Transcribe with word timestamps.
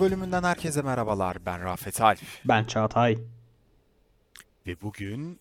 Eski 0.00 0.10
Biz'in 0.10 0.20
39. 0.20 0.20
bölümünden 0.20 0.42
herkese 0.42 0.82
merhabalar. 0.82 1.36
Ben 1.46 1.62
Rafet 1.62 2.00
Alp. 2.00 2.18
Ben 2.44 2.64
Çağatay. 2.64 3.18
Ve 4.66 4.76
bugün 4.82 5.38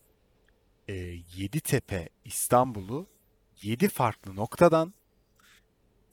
e, 0.87 0.93
Yeditepe 1.37 2.09
İstanbul'u 2.25 3.05
7 3.61 3.89
farklı 3.89 4.35
noktadan 4.35 4.93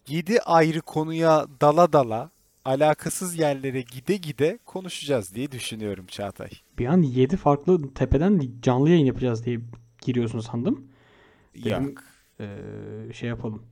7 0.09 0.41
ayrı 0.41 0.81
konuya 0.81 1.47
dala 1.61 1.93
dala 1.93 2.31
alakasız 2.65 3.39
yerlere 3.39 3.81
gide 3.81 4.17
gide 4.17 4.59
konuşacağız 4.65 5.35
diye 5.35 5.53
düşünüyorum 5.53 6.07
Çağatay. 6.07 6.51
Bir 6.79 6.87
an 6.87 7.03
7 7.03 7.37
farklı 7.37 7.95
tepeden 7.95 8.41
canlı 8.63 8.91
yayın 8.91 9.07
yapacağız 9.07 9.45
diye 9.45 9.61
giriyorsun 10.01 10.41
sandım. 10.41 10.89
Dedim, 11.55 11.85
Yok. 11.85 12.03
eee, 12.41 13.13
şey 13.13 13.29
yapalım. 13.29 13.63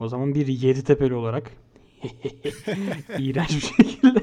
O 0.00 0.08
zaman 0.08 0.34
bir 0.34 0.46
7 0.46 0.84
tepeli 0.84 1.14
olarak 1.14 1.52
iğrenç 3.16 3.56
bir 3.56 3.60
şekilde 3.60 4.20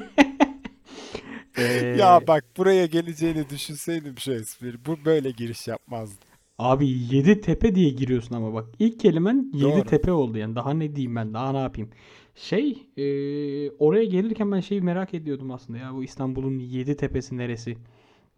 Ya 1.97 2.27
bak 2.27 2.45
buraya 2.57 2.85
geleceğini 2.85 3.49
düşünseydim 3.49 4.17
şu 4.19 4.31
espri. 4.31 4.85
Bu 4.85 5.05
böyle 5.05 5.31
giriş 5.31 5.67
yapmazdı. 5.67 6.25
abi 6.57 6.87
7 6.89 7.41
tepe 7.41 7.75
diye 7.75 7.89
giriyorsun 7.89 8.35
ama 8.35 8.53
bak 8.53 8.65
ilk 8.79 8.99
kelimen 8.99 9.51
7 9.53 9.61
Doğru. 9.61 9.83
tepe 9.85 10.11
oldu 10.11 10.37
yani 10.37 10.55
daha 10.55 10.73
ne 10.73 10.95
diyeyim 10.95 11.15
ben 11.15 11.33
daha 11.33 11.51
ne 11.51 11.57
yapayım. 11.57 11.89
Şey 12.35 12.87
eee, 12.97 13.71
oraya 13.79 14.05
gelirken 14.05 14.51
ben 14.51 14.59
şeyi 14.59 14.81
merak 14.81 15.13
ediyordum 15.13 15.51
aslında 15.51 15.79
ya 15.79 15.93
bu 15.93 16.03
İstanbul'un 16.03 16.59
7 16.59 16.97
tepesi 16.97 17.37
neresi 17.37 17.77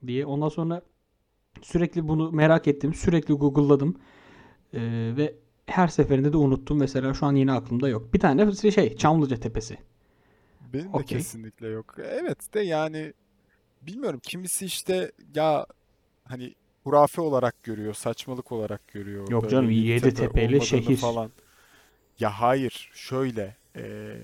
diye. 0.08 0.26
Ondan 0.26 0.50
sonra 0.50 0.82
sürekli 1.62 2.08
bunu 2.08 2.32
merak 2.32 2.68
ettim. 2.68 2.94
Sürekli 2.94 3.34
Google'ladım. 3.34 3.96
Eee, 4.74 5.18
ve 5.18 5.36
her 5.70 5.88
seferinde 5.88 6.34
de 6.34 6.38
unuttum. 6.38 6.80
Mesela 6.80 7.14
şu 7.14 7.26
an 7.26 7.36
yine 7.36 7.52
aklımda 7.52 7.90
yok. 7.90 8.14
Bir 8.14 8.20
tane 8.20 8.48
de 8.48 8.72
şey 8.72 8.96
Çamlıca 8.98 9.40
Tepesi. 9.40 9.78
Benim 10.74 10.86
de 10.86 10.98
Okey. 10.98 11.06
kesinlikle 11.06 11.68
yok. 11.68 11.96
Evet 12.00 12.54
de 12.54 12.60
yani 12.60 13.14
bilmiyorum 13.82 14.20
kimisi 14.24 14.66
işte 14.66 15.12
ya 15.36 15.66
hani 16.26 16.56
hurafe 16.84 17.22
olarak 17.22 17.64
görüyor, 17.64 17.94
saçmalık 17.94 18.52
olarak 18.52 18.88
görüyor. 18.88 19.30
Yok 19.32 19.50
canım, 19.50 19.72
ile 19.72 20.58
olmadığını 20.58 20.66
şehir. 20.66 20.98
falan. 20.98 21.32
Ya 22.20 22.42
hayır 22.42 22.90
şöyle 22.94 23.56
eee, 23.76 24.18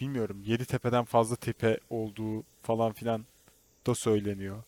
bilmiyorum 0.00 0.42
Yeditepe'den 0.44 1.04
fazla 1.04 1.36
tepe 1.36 1.78
olduğu 1.90 2.44
falan 2.62 2.92
filan 2.92 3.24
da 3.86 3.94
söyleniyor. 3.94 4.62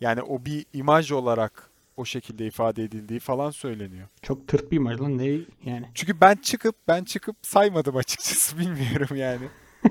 Yani 0.00 0.22
o 0.22 0.44
bir 0.44 0.66
imaj 0.72 1.12
olarak 1.12 1.70
o 1.96 2.04
şekilde 2.04 2.46
ifade 2.46 2.84
edildiği 2.84 3.20
falan 3.20 3.50
söyleniyor. 3.50 4.08
Çok 4.22 4.48
tırt 4.48 4.72
bir 4.72 4.76
imaj 4.76 5.00
lan. 5.00 5.18
Ne 5.18 5.24
yani? 5.64 5.86
Çünkü 5.94 6.20
ben 6.20 6.36
çıkıp 6.36 6.76
ben 6.88 7.04
çıkıp 7.04 7.36
saymadım 7.42 7.96
açıkçası 7.96 8.58
bilmiyorum 8.58 9.16
yani. 9.16 9.48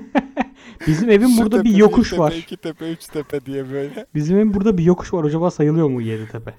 Bizim 0.86 1.10
evin 1.10 1.38
burada 1.38 1.64
bir 1.64 1.70
tepe, 1.70 1.78
yokuş 1.80 2.10
tepe, 2.10 2.22
var. 2.22 2.32
iki 2.32 2.56
tepe, 2.56 2.92
üç 2.92 3.06
tepe 3.06 3.46
diye 3.46 3.70
böyle. 3.70 4.06
Bizim 4.14 4.36
evin 4.36 4.54
burada 4.54 4.78
bir 4.78 4.84
yokuş 4.84 5.12
var. 5.14 5.24
Acaba 5.24 5.50
sayılıyor 5.50 5.88
mu 5.88 6.02
Yeditepe? 6.02 6.54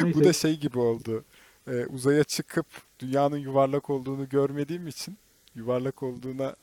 Bu 0.00 0.06
Neyse. 0.06 0.24
da 0.24 0.32
şey 0.32 0.58
gibi 0.58 0.78
oldu. 0.78 1.24
Ee, 1.68 1.86
uzaya 1.86 2.24
çıkıp 2.24 2.66
dünyanın 3.00 3.36
yuvarlak 3.36 3.90
olduğunu 3.90 4.28
görmediğim 4.28 4.86
için 4.86 5.18
yuvarlak 5.54 6.02
olduğuna 6.02 6.56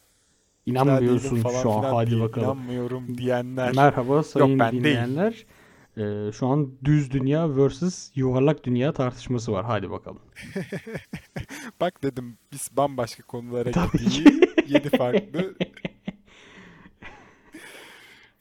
İnanmıyorsun 0.65 1.41
falan 1.41 1.61
şu 1.63 1.71
an. 1.71 1.83
Hadi 1.93 2.19
bakalım. 2.19 2.47
inanmıyorum 2.47 3.17
diyenler. 3.17 3.75
Merhaba 3.75 4.23
sayın 4.23 4.59
ben 4.59 4.83
değil. 4.83 4.97
Ee, 5.97 6.31
şu 6.33 6.47
an 6.47 6.71
düz 6.83 7.11
dünya 7.11 7.67
vs 7.67 8.11
yuvarlak 8.15 8.63
dünya 8.63 8.93
tartışması 8.93 9.51
var. 9.51 9.65
Hadi 9.65 9.91
bakalım. 9.91 10.19
Bak 11.81 12.03
dedim 12.03 12.37
biz 12.51 12.69
bambaşka 12.71 13.23
konulara 13.23 13.69
gideyim. 13.71 14.41
Yedi 14.67 14.89
farklı. 14.89 15.55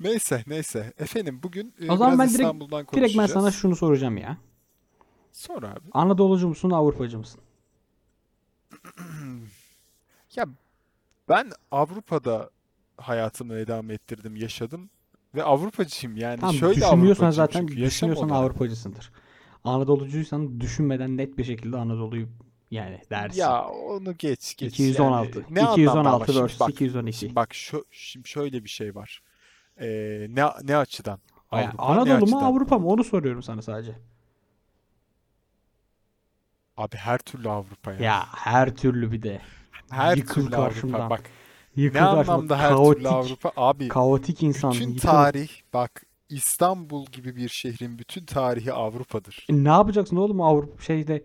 Neyse 0.00 0.44
neyse. 0.46 0.92
Efendim 0.98 1.40
bugün 1.42 1.74
e, 1.80 1.90
O 1.90 1.96
zaman 1.96 2.18
ben 2.18 2.28
direkt- 2.28 2.40
İstanbul'dan 2.40 2.86
Direkt 2.94 3.18
ben 3.18 3.26
sana 3.26 3.50
şunu 3.50 3.76
soracağım 3.76 4.16
ya. 4.16 4.36
Sor 5.32 5.62
abi. 5.62 5.88
Anadolucu 5.92 6.48
musun, 6.48 6.70
Avrupacı 6.70 7.18
mısın? 7.18 7.40
Ya 10.36 10.44
ben 11.28 11.50
Avrupa'da 11.70 12.50
hayatımı 12.96 13.60
idame 13.60 13.94
ettirdim, 13.94 14.36
yaşadım 14.36 14.90
ve 15.34 15.44
Avrupacıyım 15.44 16.16
yani. 16.16 16.40
Tamam 16.40 16.54
Şöyle 16.54 16.86
Avrupacıyım 16.86 17.32
zaten 17.32 17.60
çünkü 17.60 17.76
düşünüyorsan 17.76 18.30
olarak. 18.30 18.44
Avrupacısındır. 18.44 19.10
Anadolucuysan 19.64 20.60
düşünmeden 20.60 21.16
net 21.16 21.38
bir 21.38 21.44
şekilde 21.44 21.76
Anadolu'yu 21.76 22.28
yani 22.70 23.02
dersin. 23.10 23.40
Ya 23.40 23.64
onu 23.68 24.16
geç 24.16 24.56
geç. 24.56 24.72
216. 24.80 25.38
Yani 25.38 25.46
ne 25.50 25.62
anlamda 25.62 26.00
ama 26.00 26.24
216 26.24 26.32
şimdi 26.32 26.46
vs 26.46 26.60
bak, 26.60 26.70
212. 26.70 27.18
şimdi 27.18 27.36
bak 27.36 27.54
şu 27.54 27.84
şimdi 27.90 28.28
şöyle 28.28 28.64
bir 28.64 28.68
şey 28.68 28.94
var. 28.94 29.22
Ee, 29.80 30.26
ne 30.30 30.44
ne 30.62 30.76
açıdan? 30.76 31.18
Yani 31.52 31.64
Avrupa 31.64 31.94
ne 31.94 32.00
Anadolu 32.00 32.18
mu 32.18 32.24
açıdan? 32.24 32.52
Avrupa 32.52 32.78
mı 32.78 32.86
onu 32.88 33.04
soruyorum 33.04 33.42
sana 33.42 33.62
sadece. 33.62 33.92
Abi 36.76 36.96
her 36.96 37.18
türlü 37.18 37.48
Avrupa 37.50 37.92
ya. 37.92 37.98
Ya 38.00 38.26
her 38.32 38.76
türlü 38.76 39.12
bir 39.12 39.22
de. 39.22 39.40
her 39.90 40.16
yıkıl 40.16 40.34
türlü 40.34 40.50
karşımdan. 40.50 41.00
Avrupa. 41.00 41.10
Bak 41.10 41.30
ne 41.76 42.00
anlamda 42.00 42.58
her 42.58 42.68
kaotik, 42.70 42.96
türlü 42.96 43.08
Avrupa? 43.08 43.52
Abi 43.56 43.88
Kaotik 43.88 44.42
insan. 44.42 44.72
bütün 44.72 44.88
yıkıl. 44.88 45.00
tarih 45.08 45.48
bak 45.74 46.02
İstanbul 46.28 47.06
gibi 47.06 47.36
bir 47.36 47.48
şehrin 47.48 47.98
bütün 47.98 48.24
tarihi 48.24 48.72
Avrupa'dır. 48.72 49.46
E, 49.50 49.64
ne 49.64 49.68
yapacaksın 49.68 50.16
oğlum 50.16 50.40
Avrupa 50.40 50.82
şeyde 50.82 51.24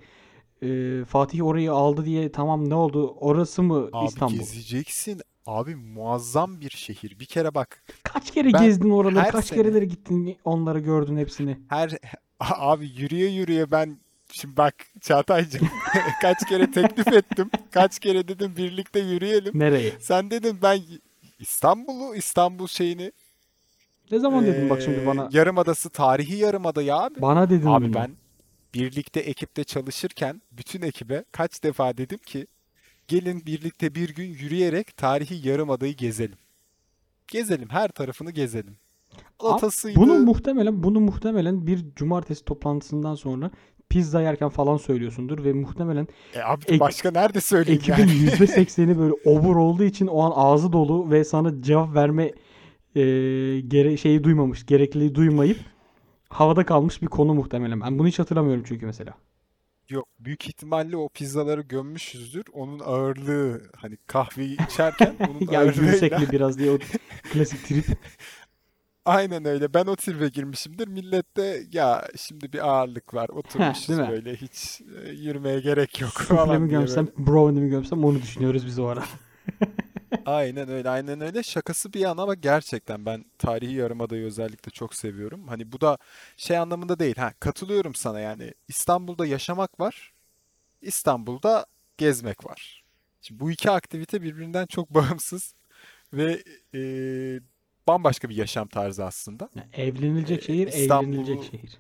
e, 0.61 1.05
Fatih 1.05 1.45
orayı 1.45 1.73
aldı 1.73 2.05
diye 2.05 2.31
tamam 2.31 2.69
ne 2.69 2.75
oldu? 2.75 3.07
Orası 3.19 3.63
mı 3.63 3.89
Abi 3.93 4.05
İstanbul? 4.05 4.33
gezeceksin. 4.37 5.21
Abi 5.45 5.75
muazzam 5.75 6.61
bir 6.61 6.69
şehir. 6.69 7.19
Bir 7.19 7.25
kere 7.25 7.55
bak. 7.55 7.83
Kaç 8.03 8.31
kere 8.31 8.53
Ben 8.53 8.63
gezdin 8.63 8.89
oraları? 8.89 9.31
Kaç 9.31 9.45
sene- 9.45 9.61
kereleri 9.61 9.87
gittin 9.87 10.37
onları 10.45 10.79
gördün 10.79 11.17
hepsini? 11.17 11.59
Her 11.69 11.91
abi 12.39 12.87
yürüye 12.95 13.29
yürüye 13.29 13.71
ben 13.71 13.99
şimdi 14.31 14.57
bak 14.57 14.75
Çağatay'cığım 15.01 15.69
kaç 16.21 16.37
kere 16.49 16.71
teklif 16.71 17.07
ettim. 17.07 17.49
Kaç 17.71 17.99
kere 17.99 18.27
dedim 18.27 18.53
birlikte 18.57 18.99
yürüyelim. 18.99 19.59
Nereye? 19.59 19.91
Sen 19.99 20.31
dedin 20.31 20.57
ben 20.61 20.81
İstanbul'u, 21.39 22.15
İstanbul 22.15 22.67
şeyini 22.67 23.11
Ne 24.11 24.19
zaman 24.19 24.45
dedin 24.45 24.69
bak 24.69 24.81
şimdi 24.81 24.99
eee, 24.99 25.05
bana? 25.05 25.29
Yarımadası 25.31 25.89
tarihi 25.89 26.35
yarımada 26.35 26.81
ya 26.81 26.97
abi. 26.97 27.21
Bana 27.21 27.49
dedin 27.49 27.67
Abi 27.67 27.85
bunu. 27.85 27.93
ben 27.93 28.11
birlikte 28.73 29.19
ekipte 29.19 29.63
çalışırken 29.63 30.41
bütün 30.51 30.81
ekibe 30.81 31.23
kaç 31.31 31.63
defa 31.63 31.97
dedim 31.97 32.17
ki 32.25 32.47
gelin 33.07 33.45
birlikte 33.45 33.95
bir 33.95 34.15
gün 34.15 34.27
yürüyerek 34.27 34.97
tarihi 34.97 35.47
yarımadayı 35.47 35.95
gezelim. 35.95 36.37
Gezelim 37.27 37.69
her 37.69 37.87
tarafını 37.87 38.31
gezelim. 38.31 38.77
Atasıydı. 39.39 39.99
Bunu 39.99 40.13
muhtemelen 40.19 40.83
bunu 40.83 40.99
muhtemelen 40.99 41.67
bir 41.67 41.85
cumartesi 41.95 42.45
toplantısından 42.45 43.15
sonra 43.15 43.51
pizza 43.89 44.21
yerken 44.21 44.49
falan 44.49 44.77
söylüyorsundur 44.77 45.43
ve 45.43 45.53
muhtemelen 45.53 46.07
E 46.33 46.39
abi 46.41 46.65
ek- 46.67 46.79
başka 46.79 47.11
nerede 47.11 47.41
söyleyeyim 47.41 47.79
ekibin 47.79 47.97
yani? 47.97 48.11
%80'i 48.11 48.97
böyle 48.99 49.13
obur 49.25 49.55
olduğu 49.55 49.83
için 49.83 50.07
o 50.07 50.21
an 50.21 50.31
ağzı 50.35 50.73
dolu 50.73 51.11
ve 51.11 51.23
sana 51.23 51.61
cevap 51.61 51.95
verme 51.95 52.23
e, 52.95 53.01
gere 53.67 53.97
şeyi 53.97 54.23
duymamış, 54.23 54.65
gerekliliği 54.65 55.15
duymayıp 55.15 55.57
havada 56.29 56.65
kalmış 56.65 57.01
bir 57.01 57.07
konu 57.07 57.33
muhtemelen. 57.33 57.81
Ben 57.81 57.99
bunu 57.99 58.07
hiç 58.07 58.19
hatırlamıyorum 58.19 58.63
çünkü 58.67 58.85
mesela. 58.85 59.13
Yok 59.89 60.07
büyük 60.19 60.47
ihtimalle 60.47 60.97
o 60.97 61.09
pizzaları 61.09 61.61
gömmüşüzdür. 61.61 62.43
Onun 62.53 62.79
ağırlığı 62.79 63.61
hani 63.77 63.97
kahveyi 64.07 64.57
içerken 64.65 65.15
onun 65.29 65.51
Ya 65.51 65.59
ağırlığıyla 65.59 66.31
biraz 66.31 66.59
diye 66.59 66.71
o 66.71 66.77
klasik 67.33 67.63
trip. 67.65 67.85
Aynen 69.05 69.45
öyle. 69.45 69.73
Ben 69.73 69.85
o 69.85 69.95
tribe 69.95 70.27
girmişimdir. 70.29 70.87
Millet 70.87 71.37
de 71.37 71.63
ya 71.71 72.07
şimdi 72.17 72.53
bir 72.53 72.67
ağırlık 72.67 73.13
var. 73.13 73.29
Oturmuşuz 73.29 73.97
mi? 73.97 74.07
böyle 74.09 74.35
hiç 74.35 74.81
e, 74.81 75.09
yürümeye 75.09 75.59
gerek 75.59 76.01
yok 76.01 76.11
falan 76.11 76.61
mi 76.61 76.69
gömsem, 76.69 77.07
brownie 77.17 77.61
mi 77.61 77.69
gömsem 77.69 78.03
onu 78.03 78.21
düşünüyoruz 78.21 78.65
biz 78.65 78.79
o 78.79 78.85
ara. 78.85 79.03
Aynen 80.25 80.69
öyle, 80.69 80.89
aynen 80.89 81.21
öyle. 81.21 81.43
Şakası 81.43 81.93
bir 81.93 81.99
yana 81.99 82.21
ama 82.21 82.33
gerçekten 82.33 83.05
ben 83.05 83.25
tarihi 83.37 83.73
yarımadayı 83.73 84.25
özellikle 84.25 84.71
çok 84.71 84.95
seviyorum. 84.95 85.47
Hani 85.47 85.71
bu 85.71 85.81
da 85.81 85.97
şey 86.37 86.57
anlamında 86.57 86.99
değil. 86.99 87.15
Ha, 87.15 87.33
katılıyorum 87.39 87.95
sana 87.95 88.19
yani. 88.19 88.53
İstanbul'da 88.67 89.25
yaşamak 89.25 89.79
var. 89.79 90.13
İstanbul'da 90.81 91.65
gezmek 91.97 92.45
var. 92.45 92.83
Şimdi 93.21 93.39
bu 93.39 93.51
iki 93.51 93.71
aktivite 93.71 94.21
birbirinden 94.21 94.65
çok 94.65 94.89
bağımsız 94.93 95.53
ve 96.13 96.43
e, 96.73 96.79
bambaşka 97.87 98.29
bir 98.29 98.35
yaşam 98.35 98.67
tarzı 98.67 99.05
aslında. 99.05 99.49
Yani 99.55 99.67
evlenilecek 99.73 100.39
Ee, 100.43 100.45
şehir, 100.45 100.67
İstanbul'u- 100.67 101.03
eğlenilecek 101.15 101.43
şehir. 101.51 101.77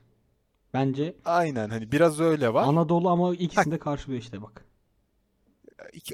Bence 0.73 1.15
Aynen 1.25 1.69
hani 1.69 1.91
biraz 1.91 2.19
öyle 2.19 2.53
var. 2.53 2.63
Anadolu 2.67 3.09
ama 3.09 3.35
ikisini 3.35 3.71
de 3.73 3.79
karşılıyor 3.79 4.21
işte 4.21 4.41
bak. 4.41 4.65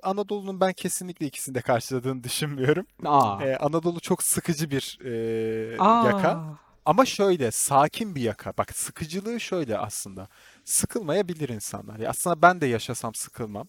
Anadolu'nun 0.03 0.59
ben 0.59 0.73
kesinlikle 0.73 1.25
ikisini 1.25 1.55
de 1.55 1.61
karşıladığını 1.61 2.23
düşünmüyorum. 2.23 2.85
Aa. 3.05 3.43
Ee, 3.43 3.57
Anadolu 3.57 3.99
çok 3.99 4.23
sıkıcı 4.23 4.71
bir 4.71 4.99
e, 5.05 5.79
Aa. 5.79 6.05
yaka. 6.07 6.59
Ama 6.85 7.05
şöyle 7.05 7.51
sakin 7.51 8.15
bir 8.15 8.21
yaka. 8.21 8.53
Bak 8.57 8.75
sıkıcılığı 8.75 9.39
şöyle 9.39 9.77
aslında. 9.77 10.27
Sıkılmayabilir 10.65 11.49
insanlar. 11.49 11.99
Ya 11.99 12.09
aslında 12.09 12.41
ben 12.41 12.61
de 12.61 12.65
yaşasam 12.65 13.13
sıkılmam. 13.15 13.67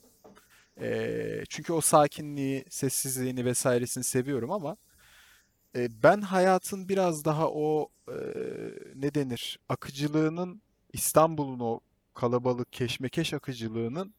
Ee, 0.80 1.42
çünkü 1.48 1.72
o 1.72 1.80
sakinliği, 1.80 2.64
sessizliğini 2.70 3.44
vesairesini 3.44 4.04
seviyorum 4.04 4.50
ama 4.50 4.76
e, 5.76 6.02
ben 6.02 6.20
hayatın 6.20 6.88
biraz 6.88 7.24
daha 7.24 7.48
o 7.48 7.88
e, 8.08 8.14
ne 8.94 9.14
denir 9.14 9.58
akıcılığının 9.68 10.62
İstanbul'un 10.92 11.60
o 11.60 11.80
kalabalık 12.14 12.72
keşmekeş 12.72 13.34
akıcılığının 13.34 14.14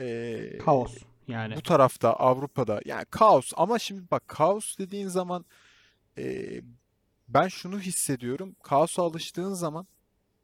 e, 0.00 0.58
Kaos 0.58 0.96
yani. 1.28 1.56
bu 1.56 1.62
tarafta 1.62 2.12
Avrupa'da 2.12 2.80
yani 2.84 3.04
kaos 3.04 3.52
ama 3.56 3.78
şimdi 3.78 4.10
bak 4.10 4.28
kaos 4.28 4.78
dediğin 4.78 5.08
zaman 5.08 5.44
e, 6.18 6.60
ben 7.28 7.48
şunu 7.48 7.80
hissediyorum. 7.80 8.56
Kaosa 8.62 9.02
alıştığın 9.02 9.54
zaman 9.54 9.86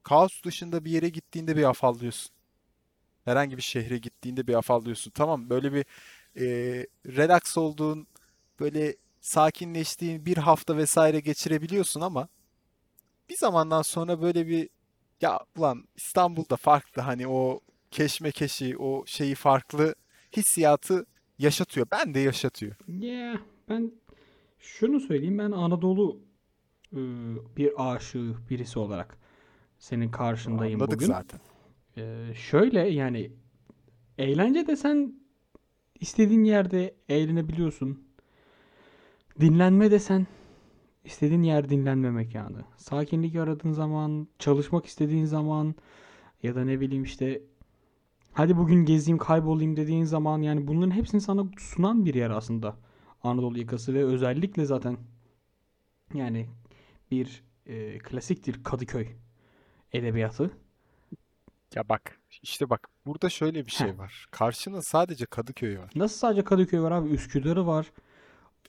kaos 0.02 0.42
dışında 0.42 0.84
bir 0.84 0.90
yere 0.90 1.08
gittiğinde 1.08 1.56
bir 1.56 1.64
afallıyorsun. 1.64 2.32
Herhangi 3.24 3.56
bir 3.56 3.62
şehre 3.62 3.98
gittiğinde 3.98 4.46
bir 4.46 4.54
afallıyorsun. 4.54 5.10
Tamam 5.10 5.50
böyle 5.50 5.72
bir 5.72 5.84
e, 6.36 6.46
relax 7.06 7.58
olduğun 7.58 8.06
böyle 8.60 8.96
sakinleştiğin 9.26 10.26
bir 10.26 10.36
hafta 10.36 10.76
vesaire 10.76 11.20
geçirebiliyorsun 11.20 12.00
ama 12.00 12.28
bir 13.28 13.36
zamandan 13.36 13.82
sonra 13.82 14.22
böyle 14.22 14.46
bir 14.46 14.68
ya 15.20 15.40
ulan 15.58 15.84
İstanbul'da 15.96 16.56
farklı 16.56 17.02
hani 17.02 17.28
o 17.28 17.60
keşmekeşi 17.90 18.78
o 18.78 19.04
şeyi 19.06 19.34
farklı 19.34 19.94
hissiyatı 20.36 21.06
yaşatıyor. 21.38 21.86
Ben 21.92 22.14
de 22.14 22.20
yaşatıyor. 22.20 22.76
Yeah, 22.88 23.38
ben 23.68 23.92
şunu 24.58 25.00
söyleyeyim 25.00 25.38
ben 25.38 25.50
Anadolu 25.50 26.20
e, 26.92 27.00
bir 27.56 27.72
aşığı 27.76 28.34
birisi 28.50 28.78
olarak 28.78 29.18
senin 29.78 30.10
karşındayım 30.10 30.82
Anladık 30.82 30.96
bugün. 30.96 31.06
zaten. 31.06 31.40
E, 31.96 32.34
şöyle 32.34 32.80
yani 32.80 33.32
eğlence 34.18 34.66
desen 34.66 35.14
istediğin 36.00 36.44
yerde 36.44 36.94
eğlenebiliyorsun. 37.08 38.05
Dinlenme 39.40 39.90
desen 39.90 40.26
istediğin 41.04 41.42
yer 41.42 41.68
dinlenme 41.68 42.10
mekanı. 42.10 42.64
Sakinlik 42.76 43.36
aradığın 43.36 43.72
zaman, 43.72 44.28
çalışmak 44.38 44.86
istediğin 44.86 45.24
zaman 45.24 45.74
ya 46.42 46.54
da 46.54 46.64
ne 46.64 46.80
bileyim 46.80 47.04
işte 47.04 47.42
hadi 48.32 48.56
bugün 48.56 48.84
gezeyim, 48.84 49.18
kaybolayım 49.18 49.76
dediğin 49.76 50.04
zaman 50.04 50.42
yani 50.42 50.66
bunların 50.66 50.90
hepsini 50.90 51.20
sana 51.20 51.44
sunan 51.58 52.04
bir 52.04 52.14
yer 52.14 52.30
aslında. 52.30 52.76
Anadolu 53.22 53.58
yakası 53.58 53.94
ve 53.94 54.04
özellikle 54.04 54.64
zaten 54.64 54.96
yani 56.14 56.48
bir 57.10 57.44
e, 57.66 57.98
klasiktir 57.98 58.64
Kadıköy 58.64 59.08
edebiyatı. 59.92 60.50
Ya 61.74 61.88
bak 61.88 62.20
işte 62.42 62.70
bak 62.70 62.88
burada 63.06 63.28
şöyle 63.28 63.66
bir 63.66 63.70
Heh. 63.70 63.78
şey 63.78 63.98
var. 63.98 64.26
Karşında 64.30 64.82
sadece 64.82 65.26
Kadıköy 65.26 65.78
var. 65.78 65.90
Nasıl 65.94 66.16
sadece 66.18 66.44
Kadıköy 66.44 66.80
var 66.80 66.90
abi? 66.90 67.08
Üsküdar'ı 67.08 67.66
var. 67.66 67.92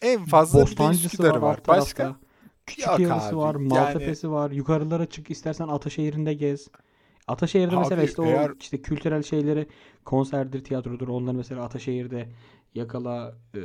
En 0.01 0.25
fazla 0.25 0.61
Bostancısı 0.61 1.23
var 1.23 1.35
var. 1.35 1.59
Başka? 1.67 2.03
tarafta. 2.03 2.27
Küçük 2.65 2.87
Yok 2.87 2.99
yarısı 2.99 3.27
abi. 3.27 3.37
var. 3.37 3.55
Yani 3.55 3.67
Maltepe'si 3.67 4.31
var. 4.31 4.51
Yukarılara 4.51 5.05
çık 5.05 5.31
istersen 5.31 5.67
Ataşehir'inde 5.67 6.33
gez. 6.33 6.67
Ataşehir'de 7.27 7.75
mesela 7.75 8.01
abi 8.01 8.07
işte 8.07 8.21
o 8.21 8.25
eğer 8.25 8.51
işte 8.59 8.81
kültürel 8.81 9.23
şeyleri 9.23 9.67
konserdir, 10.05 10.63
tiyatrodur 10.63 11.07
onları 11.07 11.35
mesela 11.35 11.63
Ataşehir'de 11.63 12.29
yakala. 12.75 13.35
Ee, 13.55 13.59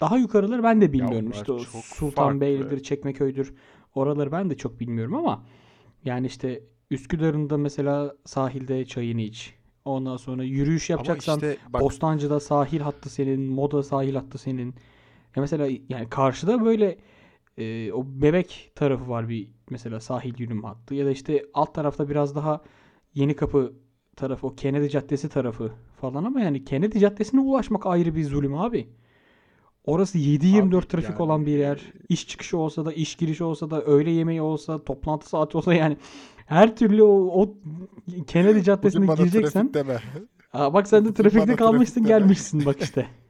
daha 0.00 0.18
yukarıları 0.18 0.62
ben 0.62 0.80
de 0.80 0.84
ya 0.84 0.92
bilmiyorum. 0.92 1.26
onlar 1.26 1.34
İşte 1.34 1.52
o 1.52 1.58
Sultanbeyli'dir. 1.82 2.82
Çekmeköy'dür. 2.82 3.54
Oraları 3.94 4.32
ben 4.32 4.50
de 4.50 4.56
çok 4.56 4.80
bilmiyorum 4.80 5.14
ama 5.14 5.44
yani 6.04 6.26
işte 6.26 6.62
Üsküdar'ın 6.90 7.50
da 7.50 7.56
mesela 7.56 8.14
sahilde 8.24 8.84
çayını 8.84 9.20
iç. 9.20 9.54
Ondan 9.84 10.16
sonra 10.16 10.44
yürüyüş 10.44 10.90
Ama 10.90 10.96
yapacaksan 10.96 11.34
işte 11.34 11.56
bak 11.68 11.82
Bostancı'da 11.82 12.40
sahil 12.40 12.80
hattı 12.80 13.10
senin, 13.10 13.40
Moda 13.40 13.82
sahil 13.82 14.14
hattı 14.14 14.38
senin. 14.38 14.74
Ya 15.38 15.42
mesela 15.42 15.68
yani 15.88 16.08
karşıda 16.10 16.64
böyle 16.64 16.98
e, 17.58 17.92
o 17.92 18.04
Bebek 18.06 18.72
tarafı 18.74 19.08
var 19.08 19.28
bir 19.28 19.50
mesela 19.70 20.00
sahil 20.00 20.34
yürüme 20.38 20.68
hattı 20.68 20.94
ya 20.94 21.06
da 21.06 21.10
işte 21.10 21.44
alt 21.54 21.74
tarafta 21.74 22.08
biraz 22.08 22.34
daha 22.34 22.62
Yenikapı 23.14 23.72
tarafı 24.16 24.46
o 24.46 24.54
Kennedy 24.54 24.88
Caddesi 24.88 25.28
tarafı 25.28 25.72
falan 26.00 26.24
ama 26.24 26.40
yani 26.40 26.64
Kennedy 26.64 26.98
Caddesi'ne 26.98 27.40
ulaşmak 27.40 27.86
ayrı 27.86 28.14
bir 28.14 28.24
zulüm 28.24 28.54
abi. 28.54 28.88
Orası 29.84 30.18
7-24 30.18 30.76
abi 30.76 30.88
trafik 30.88 31.10
yani 31.10 31.22
olan 31.22 31.46
bir 31.46 31.58
yer. 31.58 31.80
İş 32.08 32.28
çıkışı 32.28 32.58
olsa 32.58 32.84
da, 32.84 32.92
iş 32.92 33.14
girişi 33.14 33.44
olsa 33.44 33.70
da, 33.70 33.82
öğle 33.82 34.10
yemeği 34.10 34.42
olsa, 34.42 34.84
toplantı 34.84 35.28
saati 35.28 35.56
olsa 35.58 35.74
yani 35.74 35.96
her 36.46 36.76
türlü 36.76 37.02
o, 37.02 37.42
o 37.42 37.54
Kennedy 38.26 38.60
Caddesi'ne 38.62 39.08
bana 39.08 39.16
gireceksen 39.16 39.72
trafik 39.72 39.74
deme. 39.74 40.00
Aa, 40.52 40.74
bak 40.74 40.88
sen 40.88 41.04
de 41.04 41.14
trafikte 41.14 41.48
bana 41.48 41.56
kalmışsın 41.56 42.04
gelmişsin 42.04 42.66
bak 42.66 42.82
işte. 42.82 43.06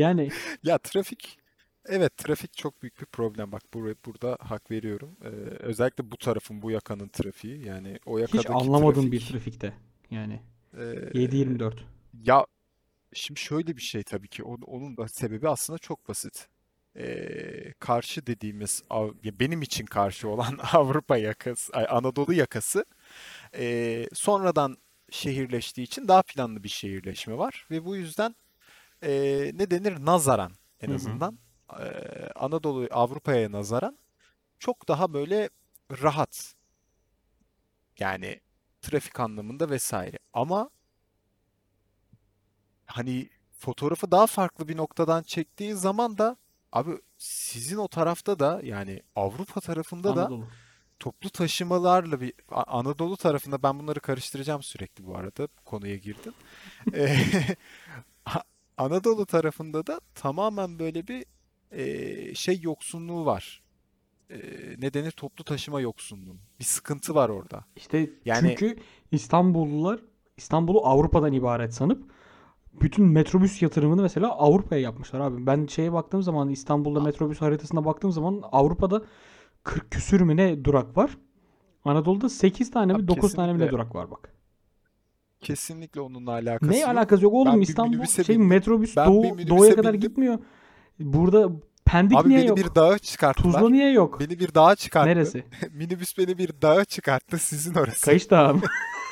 Yani 0.00 0.30
Ya 0.64 0.78
trafik 0.78 1.38
evet 1.86 2.16
trafik 2.16 2.56
çok 2.56 2.82
büyük 2.82 3.00
bir 3.00 3.06
problem. 3.06 3.52
Bak 3.52 3.62
bur 3.74 3.94
burada 4.06 4.36
hak 4.40 4.70
veriyorum. 4.70 5.16
Ee, 5.24 5.28
özellikle 5.58 6.10
bu 6.10 6.16
tarafın 6.16 6.62
bu 6.62 6.70
yakanın 6.70 7.08
trafiği 7.08 7.66
yani 7.66 7.98
o 8.06 8.18
hiç 8.18 8.34
yakadaki 8.34 8.52
anlamadığım 8.52 9.12
bir 9.12 9.20
trafik 9.20 9.32
trafikte. 9.32 9.72
Yani 10.10 10.40
ee, 10.74 10.78
7-24. 10.78 11.74
ya 12.24 12.46
Şimdi 13.12 13.40
şöyle 13.40 13.76
bir 13.76 13.82
şey 13.82 14.02
tabii 14.02 14.28
ki 14.28 14.42
onun, 14.42 14.62
onun 14.62 14.96
da 14.96 15.08
sebebi 15.08 15.48
aslında 15.48 15.78
çok 15.78 16.08
basit. 16.08 16.48
Ee, 16.96 17.72
karşı 17.78 18.26
dediğimiz 18.26 18.82
benim 19.40 19.62
için 19.62 19.86
karşı 19.86 20.28
olan 20.28 20.58
Avrupa 20.72 21.16
yakası, 21.16 21.72
Anadolu 21.72 22.32
yakası 22.32 22.84
ee, 23.54 24.06
sonradan 24.12 24.76
şehirleştiği 25.10 25.84
için 25.84 26.08
daha 26.08 26.22
planlı 26.22 26.64
bir 26.64 26.68
şehirleşme 26.68 27.38
var 27.38 27.66
ve 27.70 27.84
bu 27.84 27.96
yüzden 27.96 28.34
ee, 29.02 29.50
ne 29.54 29.70
denir 29.70 30.06
nazaran 30.06 30.52
en 30.80 30.88
Hı 30.88 30.92
hı. 30.92 30.94
azından 30.94 31.38
ee, 31.80 32.30
Anadolu 32.36 32.88
Avrupa'ya 32.90 33.52
nazaran 33.52 33.98
çok 34.58 34.88
daha 34.88 35.12
böyle 35.12 35.50
rahat 36.02 36.54
yani 37.98 38.40
trafik 38.82 39.20
anlamında 39.20 39.70
vesaire 39.70 40.18
ama 40.32 40.70
hani 42.86 43.30
fotoğrafı 43.58 44.10
daha 44.10 44.26
farklı 44.26 44.68
bir 44.68 44.76
noktadan 44.76 45.22
çektiğin 45.22 45.74
zaman 45.74 46.18
da 46.18 46.36
abi 46.72 46.90
sizin 47.18 47.76
o 47.76 47.88
tarafta 47.88 48.38
da 48.38 48.60
yani 48.64 49.02
Avrupa 49.16 49.60
tarafında 49.60 50.16
da 50.16 50.32
Anadolu. 50.32 50.48
toplu 50.98 51.30
taşımalarla 51.30 52.20
bir 52.20 52.34
Anadolu 52.50 53.16
tarafında 53.16 53.62
ben 53.62 53.78
bunları 53.78 54.00
karıştıracağım 54.00 54.62
sürekli 54.62 55.06
bu 55.06 55.16
arada 55.16 55.48
konuya 55.64 55.96
girdim. 55.96 56.34
Anadolu 58.80 59.26
tarafında 59.26 59.86
da 59.86 60.00
tamamen 60.14 60.78
böyle 60.78 61.08
bir 61.08 61.24
e, 61.70 62.34
şey 62.34 62.60
yoksunluğu 62.60 63.26
var. 63.26 63.62
E, 64.30 64.36
ne 64.78 64.94
denir? 64.94 65.10
Toplu 65.10 65.44
taşıma 65.44 65.80
yoksunluğu. 65.80 66.36
Bir 66.60 66.64
sıkıntı 66.64 67.14
var 67.14 67.28
orada. 67.28 67.64
İşte 67.76 68.10
Yani 68.24 68.48
çünkü 68.48 68.76
İstanbullular 69.12 70.00
İstanbul'u 70.36 70.86
Avrupa'dan 70.86 71.32
ibaret 71.32 71.74
sanıp 71.74 72.10
bütün 72.80 73.04
metrobüs 73.04 73.62
yatırımını 73.62 74.02
mesela 74.02 74.28
Avrupa'ya 74.28 74.80
yapmışlar 74.80 75.20
abi. 75.20 75.46
Ben 75.46 75.66
şeye 75.66 75.92
baktığım 75.92 76.22
zaman 76.22 76.48
İstanbul'da 76.48 77.00
metrobüs 77.00 77.40
haritasına 77.40 77.84
baktığım 77.84 78.12
zaman 78.12 78.42
Avrupa'da 78.52 79.02
40 79.62 79.90
küsür 79.90 80.20
mü 80.20 80.36
ne 80.36 80.64
durak 80.64 80.96
var. 80.96 81.18
Anadolu'da 81.84 82.28
8 82.28 82.70
tane 82.70 82.92
mi 82.92 82.98
abi 82.98 83.08
9 83.08 83.34
tane 83.34 83.52
mi 83.52 83.58
ne 83.58 83.70
durak 83.70 83.94
var 83.94 84.10
bak. 84.10 84.39
Kesinlikle 85.40 86.00
onunla 86.00 86.40
Ne 86.40 86.50
alakası 86.50 86.78
yok. 86.80 86.88
alakası 86.88 87.24
yok 87.24 87.32
oğlum 87.34 87.52
Ben 87.52 87.60
bir 87.60 87.66
İstanbul 87.66 87.90
minibüse 87.90 88.24
şey 88.24 88.34
bindim. 88.34 88.48
metrobüs 88.48 88.96
Ben 88.96 89.06
doğu, 89.06 89.22
bir 89.22 89.28
doğuya 89.28 89.34
minibüse 89.60 89.74
kadar 89.76 89.92
bindim. 89.92 90.08
gitmiyor. 90.08 90.38
Burada 90.98 91.48
Pendik 91.84 92.18
Abi 92.18 92.28
niye 92.28 92.38
beni 92.48 92.56
bir 92.56 92.64
yok? 92.64 92.74
dağa 92.74 92.98
çıkarttılar. 92.98 93.52
Tuzla 93.52 93.68
niye 93.70 93.90
yok? 93.92 94.20
Beni 94.20 94.40
bir 94.40 94.54
dağa 94.54 94.74
çıkarttı. 94.76 95.08
Neresi? 95.10 95.44
Minibüs 95.72 96.18
beni 96.18 96.38
bir 96.38 96.50
dağa 96.62 96.84
çıkarttı. 96.84 97.38
Sizin 97.38 97.74
orası. 97.74 98.06
Kayış 98.06 98.30
Dağı 98.30 98.54
mı? 98.54 98.60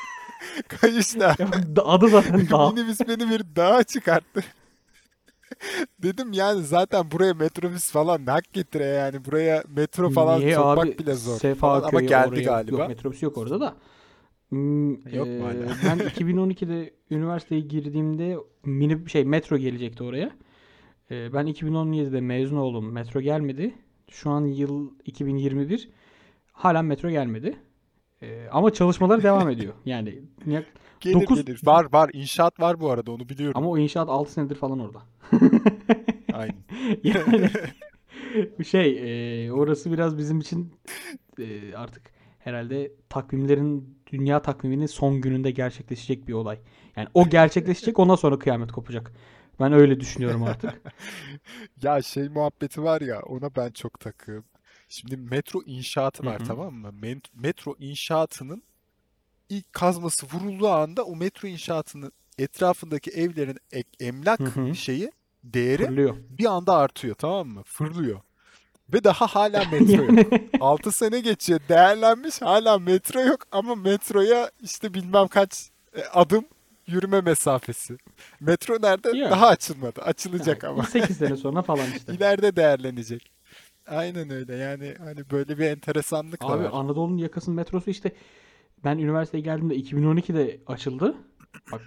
Kayış 0.67 1.19
Dağı. 1.19 1.35
Ya 1.39 1.75
da- 1.75 1.85
Adı 1.85 2.07
zaten 2.07 2.47
dağ. 2.51 2.69
Minibüs 2.71 2.99
beni 2.99 3.29
bir 3.29 3.41
dağa 3.55 3.83
çıkarttı. 3.83 4.41
Dedim 6.03 6.33
yani 6.33 6.63
zaten 6.63 7.11
buraya 7.11 7.33
metrobüs 7.33 7.91
falan 7.91 8.25
ne 8.25 8.31
hak 8.31 8.53
getire 8.53 8.85
yani. 8.85 9.25
Buraya 9.25 9.63
metro 9.75 10.09
falan 10.09 10.39
Niye 10.39 10.55
sokmak 10.55 10.85
abi 10.87 10.97
bile 10.97 11.13
zor 11.13 11.29
falan. 11.31 11.37
Sefa 11.39 11.71
Ama 11.77 11.89
köyü 11.89 12.07
geldi 12.07 12.41
galiba. 12.43 12.77
yok 12.79 12.87
metrobüs 12.89 13.23
yok 13.23 13.37
orada 13.37 13.59
da. 13.59 13.75
Hmm, 14.49 14.91
Yok 15.15 15.27
hala? 15.27 15.65
ben 15.85 15.97
2012'de 16.07 16.93
üniversiteye 17.11 17.61
girdiğimde 17.61 18.37
mini 18.65 19.09
şey 19.09 19.25
metro 19.25 19.57
gelecekti 19.57 20.03
oraya. 20.03 20.31
Eee, 21.11 21.29
ben 21.33 21.47
2017'de 21.47 22.21
mezun 22.21 22.57
oldum. 22.57 22.91
Metro 22.91 23.21
gelmedi. 23.21 23.73
Şu 24.11 24.29
an 24.29 24.45
yıl 24.45 24.91
2021. 25.05 25.89
Hala 26.51 26.81
metro 26.81 27.09
gelmedi. 27.09 27.55
Eee, 28.21 28.47
ama 28.51 28.73
çalışmalar 28.73 29.23
devam 29.23 29.49
ediyor. 29.55 29.73
Yani 29.85 30.19
Gelir 30.99 31.15
9 31.21 31.45
gelir. 31.45 31.61
Var 31.65 31.87
var. 31.93 32.09
İnşaat 32.13 32.59
var 32.59 32.79
bu 32.79 32.89
arada 32.89 33.11
onu 33.11 33.29
biliyorum. 33.29 33.57
ama 33.57 33.69
o 33.69 33.77
inşaat 33.77 34.09
6 34.09 34.31
senedir 34.31 34.55
falan 34.55 34.79
orada. 34.79 35.01
Aynen. 36.33 36.55
Yani 37.03 37.49
şey 38.65 38.91
eee, 38.93 39.51
orası 39.51 39.91
biraz 39.93 40.17
bizim 40.17 40.39
için 40.39 40.71
eee, 41.37 41.73
artık 41.75 42.01
herhalde 42.49 42.91
takvimlerin 43.09 43.99
dünya 44.11 44.41
takviminin 44.41 44.85
son 44.85 45.21
gününde 45.21 45.51
gerçekleşecek 45.51 46.27
bir 46.27 46.33
olay. 46.33 46.59
Yani 46.95 47.07
o 47.13 47.29
gerçekleşecek 47.29 47.99
ondan 47.99 48.15
sonra 48.15 48.39
kıyamet 48.39 48.71
kopacak. 48.71 49.11
Ben 49.59 49.73
öyle 49.73 49.99
düşünüyorum 49.99 50.43
artık. 50.43 50.81
Ya 51.83 52.01
şey 52.01 52.29
muhabbeti 52.29 52.83
var 52.83 53.01
ya 53.01 53.19
ona 53.21 53.55
ben 53.55 53.71
çok 53.71 53.99
takığım. 53.99 54.43
Şimdi 54.89 55.17
metro 55.17 55.61
inşaatı 55.65 56.25
var 56.25 56.39
tamam 56.47 56.73
mı? 56.73 56.91
Metro 57.33 57.75
inşaatının 57.79 58.63
ilk 59.49 59.73
kazması 59.73 60.27
vurulduğu 60.27 60.69
anda 60.69 61.03
o 61.03 61.15
metro 61.15 61.47
inşaatının 61.47 62.11
etrafındaki 62.37 63.11
evlerin 63.11 63.57
ek- 63.71 63.89
emlak 64.05 64.39
Hı 64.39 64.43
hı. 64.45 64.75
şeyi 64.75 65.11
değeri 65.43 65.85
Fırlıyor. 65.85 66.15
bir 66.29 66.45
anda 66.45 66.75
artıyor 66.75 67.15
tamam 67.15 67.47
mı? 67.47 67.63
Fırlıyor. 67.65 68.21
Ve 68.93 69.03
daha 69.03 69.27
hala 69.27 69.65
metro 69.71 70.03
yok. 70.03 70.17
Yani 70.17 70.49
6 70.59 70.91
sene 70.91 71.19
geçiyor 71.19 71.59
değerlenmiş 71.69 72.41
hala 72.41 72.79
metro 72.79 73.19
yok 73.21 73.39
ama 73.51 73.75
metroya 73.75 74.51
işte 74.61 74.93
bilmem 74.93 75.27
kaç 75.27 75.69
e, 75.95 76.03
adım 76.13 76.45
yürüme 76.87 77.21
mesafesi. 77.21 77.97
Metro 78.39 78.81
nerede? 78.81 79.17
Ya. 79.17 79.31
Daha 79.31 79.47
açılmadı. 79.47 80.01
Açılacak 80.01 80.63
ama. 80.63 80.83
8 80.83 81.17
sene 81.17 81.37
sonra 81.37 81.61
falan 81.61 81.85
işte. 81.97 82.13
İleride 82.15 82.55
değerlenecek. 82.55 83.31
Aynen 83.87 84.29
öyle. 84.29 84.55
Yani 84.55 84.95
hani 84.99 85.29
böyle 85.31 85.57
bir 85.57 85.65
enteresanlık 85.65 86.41
da 86.41 86.47
Abi 86.47 86.63
var. 86.63 86.69
Anadolu'nun 86.73 87.17
yakasının 87.17 87.55
metrosu 87.55 87.89
işte 87.89 88.11
ben 88.83 88.97
üniversiteye 88.97 89.43
geldiğimde 89.43 89.75
2012'de 89.75 90.59
açıldı. 90.67 91.15
Bak 91.71 91.81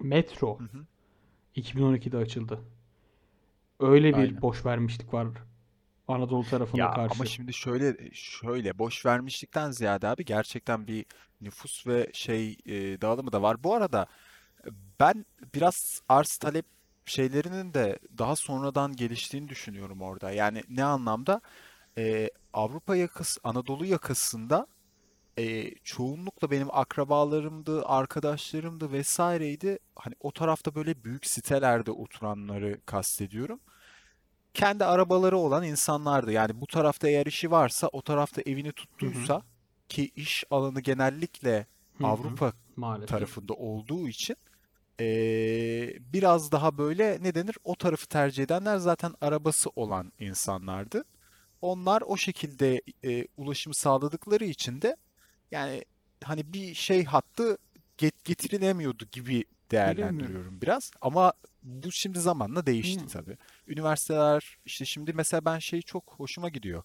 metro 0.00 0.58
Hı 0.58 0.64
hı. 0.64 0.84
2012'de 1.56 2.16
açıldı. 2.16 2.60
Öyle 3.80 4.08
bir 4.08 4.14
Aynen. 4.18 4.42
boş 4.42 4.66
vermişlik 4.66 5.14
var 5.14 5.26
Anadolu 6.08 6.46
tarafına 6.46 6.80
Ya 6.80 6.90
karşı. 6.90 7.14
ama 7.14 7.24
şimdi 7.24 7.54
şöyle 7.54 8.10
şöyle 8.14 8.78
boş 8.78 9.06
vermişlikten 9.06 9.70
ziyade 9.70 10.08
abi 10.08 10.24
gerçekten 10.24 10.86
bir 10.86 11.06
nüfus 11.40 11.86
ve 11.86 12.10
şey 12.12 12.56
e, 12.66 13.00
dağılımı 13.00 13.32
da 13.32 13.42
var. 13.42 13.64
Bu 13.64 13.74
arada 13.74 14.06
e, 14.66 14.70
ben 15.00 15.26
biraz 15.54 16.02
arz 16.08 16.36
talep 16.38 16.66
şeylerinin 17.06 17.74
de 17.74 17.98
daha 18.18 18.36
sonradan 18.36 18.96
geliştiğini 18.96 19.48
düşünüyorum 19.48 20.02
orada. 20.02 20.30
Yani 20.32 20.62
ne 20.68 20.84
anlamda? 20.84 21.40
E, 21.98 22.30
Avrupa 22.52 22.96
yakası, 22.96 23.40
Anadolu 23.44 23.86
yakasında 23.86 24.66
e, 25.38 25.74
çoğunlukla 25.84 26.50
benim 26.50 26.68
akrabalarımdı, 26.76 27.86
arkadaşlarımdı 27.86 28.92
vesaireydi. 28.92 29.78
Hani 29.96 30.14
o 30.20 30.32
tarafta 30.32 30.74
böyle 30.74 31.04
büyük 31.04 31.26
sitelerde 31.26 31.90
oturanları 31.90 32.80
kastediyorum. 32.86 33.60
Kendi 34.54 34.84
arabaları 34.84 35.38
olan 35.38 35.64
insanlardı. 35.64 36.32
Yani 36.32 36.60
bu 36.60 36.66
tarafta 36.66 37.08
eğer 37.08 37.26
işi 37.26 37.50
varsa 37.50 37.88
o 37.92 38.02
tarafta 38.02 38.42
evini 38.46 38.72
tuttuysa 38.72 39.42
ki 39.88 40.10
iş 40.16 40.44
alanı 40.50 40.80
genellikle 40.80 41.66
Hı 41.98 42.04
hı. 42.04 42.08
Avrupa 42.08 42.52
Maalesef. 42.76 43.08
tarafında 43.08 43.52
olduğu 43.54 44.08
için 44.08 44.36
eee, 45.00 45.98
biraz 46.12 46.52
daha 46.52 46.78
böyle 46.78 47.18
ne 47.22 47.34
denir 47.34 47.56
o 47.64 47.76
tarafı 47.76 48.06
tercih 48.06 48.42
edenler 48.44 48.76
zaten 48.76 49.14
arabası 49.20 49.70
olan 49.76 50.12
insanlardı. 50.18 51.04
Onlar 51.62 52.02
o 52.06 52.16
şekilde 52.16 52.82
e, 53.04 53.26
ulaşımı 53.36 53.74
sağladıkları 53.74 54.44
için 54.44 54.82
de 54.82 54.96
yani 55.50 55.84
hani 56.24 56.52
bir 56.52 56.74
şey 56.74 57.04
hattı 57.04 57.58
get 57.98 58.24
getirilemiyordu 58.24 59.04
gibi 59.12 59.44
değerlendiriyorum 59.70 60.60
biraz. 60.60 60.90
Ama 61.00 61.32
bu 61.62 61.92
şimdi 61.92 62.20
zamanla 62.20 62.66
değişti 62.66 63.02
Hı. 63.02 63.06
tabii. 63.08 63.36
Üniversiteler 63.68 64.58
işte 64.64 64.84
şimdi 64.84 65.12
mesela 65.12 65.44
ben 65.44 65.58
şey 65.58 65.82
çok 65.82 66.04
hoşuma 66.16 66.48
gidiyor. 66.48 66.82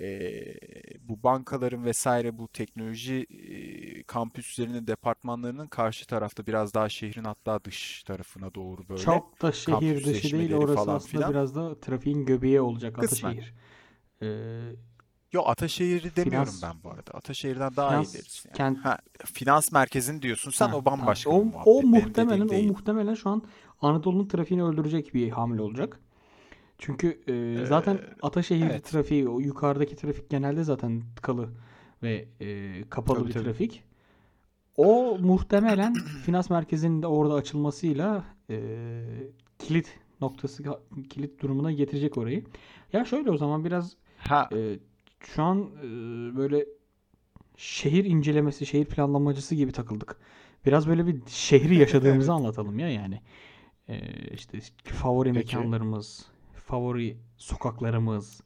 Ee, 0.00 0.54
bu 1.00 1.22
bankaların 1.22 1.84
vesaire 1.84 2.38
bu 2.38 2.48
teknoloji 2.48 3.26
e, 3.30 4.02
kampüslerinin, 4.02 4.86
departmanlarının 4.86 5.66
karşı 5.66 6.06
tarafta 6.06 6.46
biraz 6.46 6.74
daha 6.74 6.88
şehrin 6.88 7.24
hatta 7.24 7.64
dış 7.64 8.02
tarafına 8.02 8.54
doğru 8.54 8.88
böyle 8.88 9.02
Çok 9.02 9.42
da 9.42 9.52
şehir 9.52 10.04
dışı 10.04 10.38
değil. 10.38 10.52
Orası 10.54 10.74
falan 10.74 10.96
aslında 10.96 11.10
filan. 11.12 11.30
biraz 11.30 11.54
da 11.54 11.80
trafiğin 11.80 12.26
göbeği 12.26 12.60
olacak 12.60 12.98
Kısmen. 12.98 13.30
Ataşehir. 13.30 13.54
Ee, 14.22 14.26
Yo 15.32 15.42
Ataşehir'i 15.46 16.16
demiyorum 16.16 16.30
finans 16.30 16.62
ben 16.62 16.82
bu 16.84 16.90
arada. 16.90 17.10
Ataşehir'den 17.14 17.76
daha 17.76 17.90
finans 17.90 18.14
ileriz 18.14 18.44
yani. 18.46 18.56
kent 18.56 18.78
Ha, 18.78 18.98
finans 19.24 19.72
merkezini 19.72 20.22
diyorsun 20.22 20.50
sen 20.50 20.68
Ha, 20.68 20.76
o 20.76 20.84
tamam. 20.84 21.00
bambaşka 21.00 21.30
O, 21.30 21.40
bir 21.40 21.44
o 21.44 21.44
muhabbet. 21.44 21.82
Benim 21.82 21.90
muhtemelen 21.90 22.48
o 22.48 22.62
muhtemelen 22.62 23.14
şu 23.14 23.30
an 23.30 23.42
Anadolu'nun 23.80 24.28
trafiğini 24.28 24.64
öldürecek 24.64 25.14
bir 25.14 25.30
hamle 25.30 25.62
olacak. 25.62 26.00
Çünkü 26.78 27.20
e, 27.28 27.66
zaten 27.66 27.94
Ee, 27.94 28.00
Ataşehir 28.22 28.66
evet. 28.70 28.84
trafiği, 28.84 29.28
o 29.28 29.40
yukarıdaki 29.40 29.96
trafik 29.96 30.30
genelde 30.30 30.64
zaten 30.64 31.02
tıkalı 31.16 31.48
ve 32.02 32.28
e, 32.40 32.82
kapalı 32.90 33.18
Tabii 33.18 33.28
bir 33.28 33.32
tabii. 33.32 33.44
trafik. 33.44 33.84
O 34.76 35.18
muhtemelen 35.20 35.94
finans 36.24 36.50
merkezinin 36.50 37.02
de 37.02 37.06
orada 37.06 37.34
açılmasıyla 37.34 38.24
e, 38.50 39.04
kilit 39.58 39.98
noktası, 40.20 40.62
kilit 41.10 41.42
durumuna 41.42 41.72
getirecek 41.72 42.18
orayı. 42.18 42.44
Ya 42.92 43.04
şöyle 43.04 43.30
o 43.30 43.36
zaman 43.36 43.64
biraz 43.64 43.96
Ha, 44.18 44.48
e, 44.56 44.78
şu 45.20 45.42
an 45.42 45.70
e, 45.82 45.86
böyle 46.36 46.66
şehir 47.56 48.04
incelemesi, 48.04 48.66
şehir 48.66 48.84
planlamacısı 48.84 49.54
gibi 49.54 49.72
takıldık. 49.72 50.16
Biraz 50.66 50.88
böyle 50.88 51.06
bir 51.06 51.16
şehri 51.26 51.76
yaşadığımızı 51.76 52.30
evet. 52.32 52.40
anlatalım 52.40 52.78
ya 52.78 52.90
yani. 52.90 53.20
E, 53.88 53.98
işte 54.34 54.58
favori 54.84 55.32
Peki. 55.32 55.56
mekanlarımız, 55.56 56.26
favori 56.68 57.18
sokaklarımız. 57.36 58.40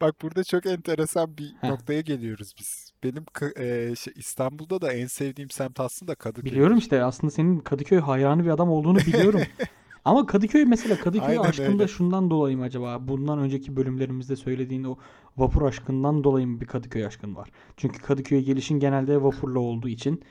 Bak 0.00 0.22
burada 0.22 0.44
çok 0.44 0.66
enteresan 0.66 1.38
bir 1.38 1.56
Heh, 1.60 1.68
noktaya 1.68 2.00
geliyoruz 2.00 2.52
biz. 2.58 2.92
Benim 3.04 3.24
e, 3.56 3.94
şey, 3.96 4.12
İstanbul'da 4.16 4.80
da 4.80 4.92
en 4.92 5.06
sevdiğim 5.06 5.50
semt 5.50 5.80
aslında 5.80 6.14
biliyorum 6.44 6.76
Kadıköy'dür. 6.76 6.76
işte 6.78 7.04
aslında 7.04 7.30
senin 7.30 7.58
Kadıköy 7.60 7.98
hayranı 7.98 8.44
bir 8.44 8.50
adam 8.50 8.70
olduğunu 8.70 8.98
biliyorum. 9.06 9.40
Ama 10.04 10.26
Kadıköy 10.26 10.64
mesela 10.64 11.00
Kadıköy 11.00 11.38
Aynen 11.38 11.48
aşkında 11.48 11.82
öyle. 11.82 11.88
şundan 11.88 12.30
dolayı 12.30 12.56
mı 12.56 12.62
acaba? 12.64 13.08
Bundan 13.08 13.38
önceki 13.38 13.76
bölümlerimizde 13.76 14.36
söylediğin 14.36 14.84
o 14.84 14.98
vapur 15.36 15.62
aşkından 15.62 16.24
dolayı 16.24 16.46
mı 16.46 16.60
bir 16.60 16.66
Kadıköy 16.66 17.06
aşkın 17.06 17.36
var? 17.36 17.50
Çünkü 17.76 18.02
Kadıköy'e 18.02 18.42
gelişin 18.42 18.78
genelde 18.80 19.22
vapurla 19.22 19.58
olduğu 19.60 19.88
için 19.88 20.24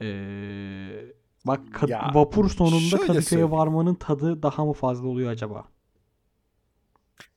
eee, 0.00 1.14
bak 1.46 1.60
kad- 1.72 1.90
Ya 1.90 2.10
vapur 2.14 2.50
sonunda 2.50 3.06
Kadıköy'e 3.06 3.50
varmanın 3.50 3.94
tadı 3.94 4.42
daha 4.42 4.64
mı 4.64 4.72
fazla 4.72 5.06
oluyor 5.08 5.30
acaba? 5.30 5.68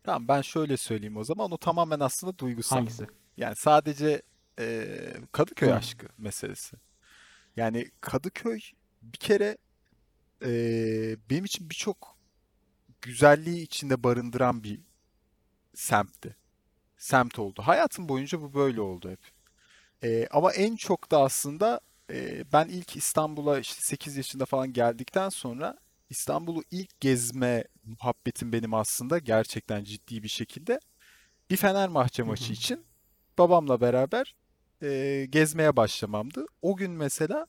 Tamam 0.03 0.27
ben 0.27 0.41
şöyle 0.41 0.77
söyleyeyim 0.77 1.17
o 1.17 1.23
zaman. 1.23 1.51
O 1.51 1.57
tamamen 1.57 1.99
aslında 1.99 2.37
duygusal. 2.37 2.75
Hangisi? 2.77 3.07
Yani 3.37 3.55
sadece 3.55 4.21
e, 4.59 4.87
Kadıköy 5.31 5.69
Hı. 5.69 5.75
aşkı 5.75 6.07
meselesi. 6.17 6.77
Yani 7.55 7.91
Kadıköy 8.01 8.59
bir 9.01 9.17
kere 9.17 9.57
e, 10.45 10.49
benim 11.29 11.45
için 11.45 11.69
birçok 11.69 12.17
güzelliği 13.01 13.61
içinde 13.63 14.03
barındıran 14.03 14.63
bir 14.63 14.81
semtti. 15.73 16.35
Semt 16.97 17.39
oldu. 17.39 17.61
Hayatım 17.65 18.09
boyunca 18.09 18.41
bu 18.41 18.53
böyle 18.53 18.81
oldu 18.81 19.09
hep. 19.11 19.19
E, 20.03 20.27
ama 20.31 20.51
en 20.53 20.75
çok 20.75 21.11
da 21.11 21.21
aslında 21.21 21.79
e, 22.09 22.45
ben 22.53 22.67
ilk 22.67 22.95
İstanbul'a 22.95 23.59
işte 23.59 23.81
8 23.81 24.17
yaşında 24.17 24.45
falan 24.45 24.73
geldikten 24.73 25.29
sonra 25.29 25.77
İstanbul'u 26.09 26.63
ilk 26.71 26.99
gezme 26.99 27.63
muhabbetim 27.85 28.51
benim 28.53 28.73
aslında 28.73 29.17
gerçekten 29.19 29.83
ciddi 29.83 30.23
bir 30.23 30.27
şekilde 30.27 30.79
bir 31.49 31.55
Fenerbahçe 31.57 32.23
Hı 32.23 32.27
maçı 32.27 32.53
için 32.53 32.85
babamla 33.37 33.81
beraber 33.81 34.35
e, 34.83 35.25
gezmeye 35.29 35.75
başlamamdı. 35.75 36.45
O 36.61 36.75
gün 36.75 36.91
mesela 36.91 37.47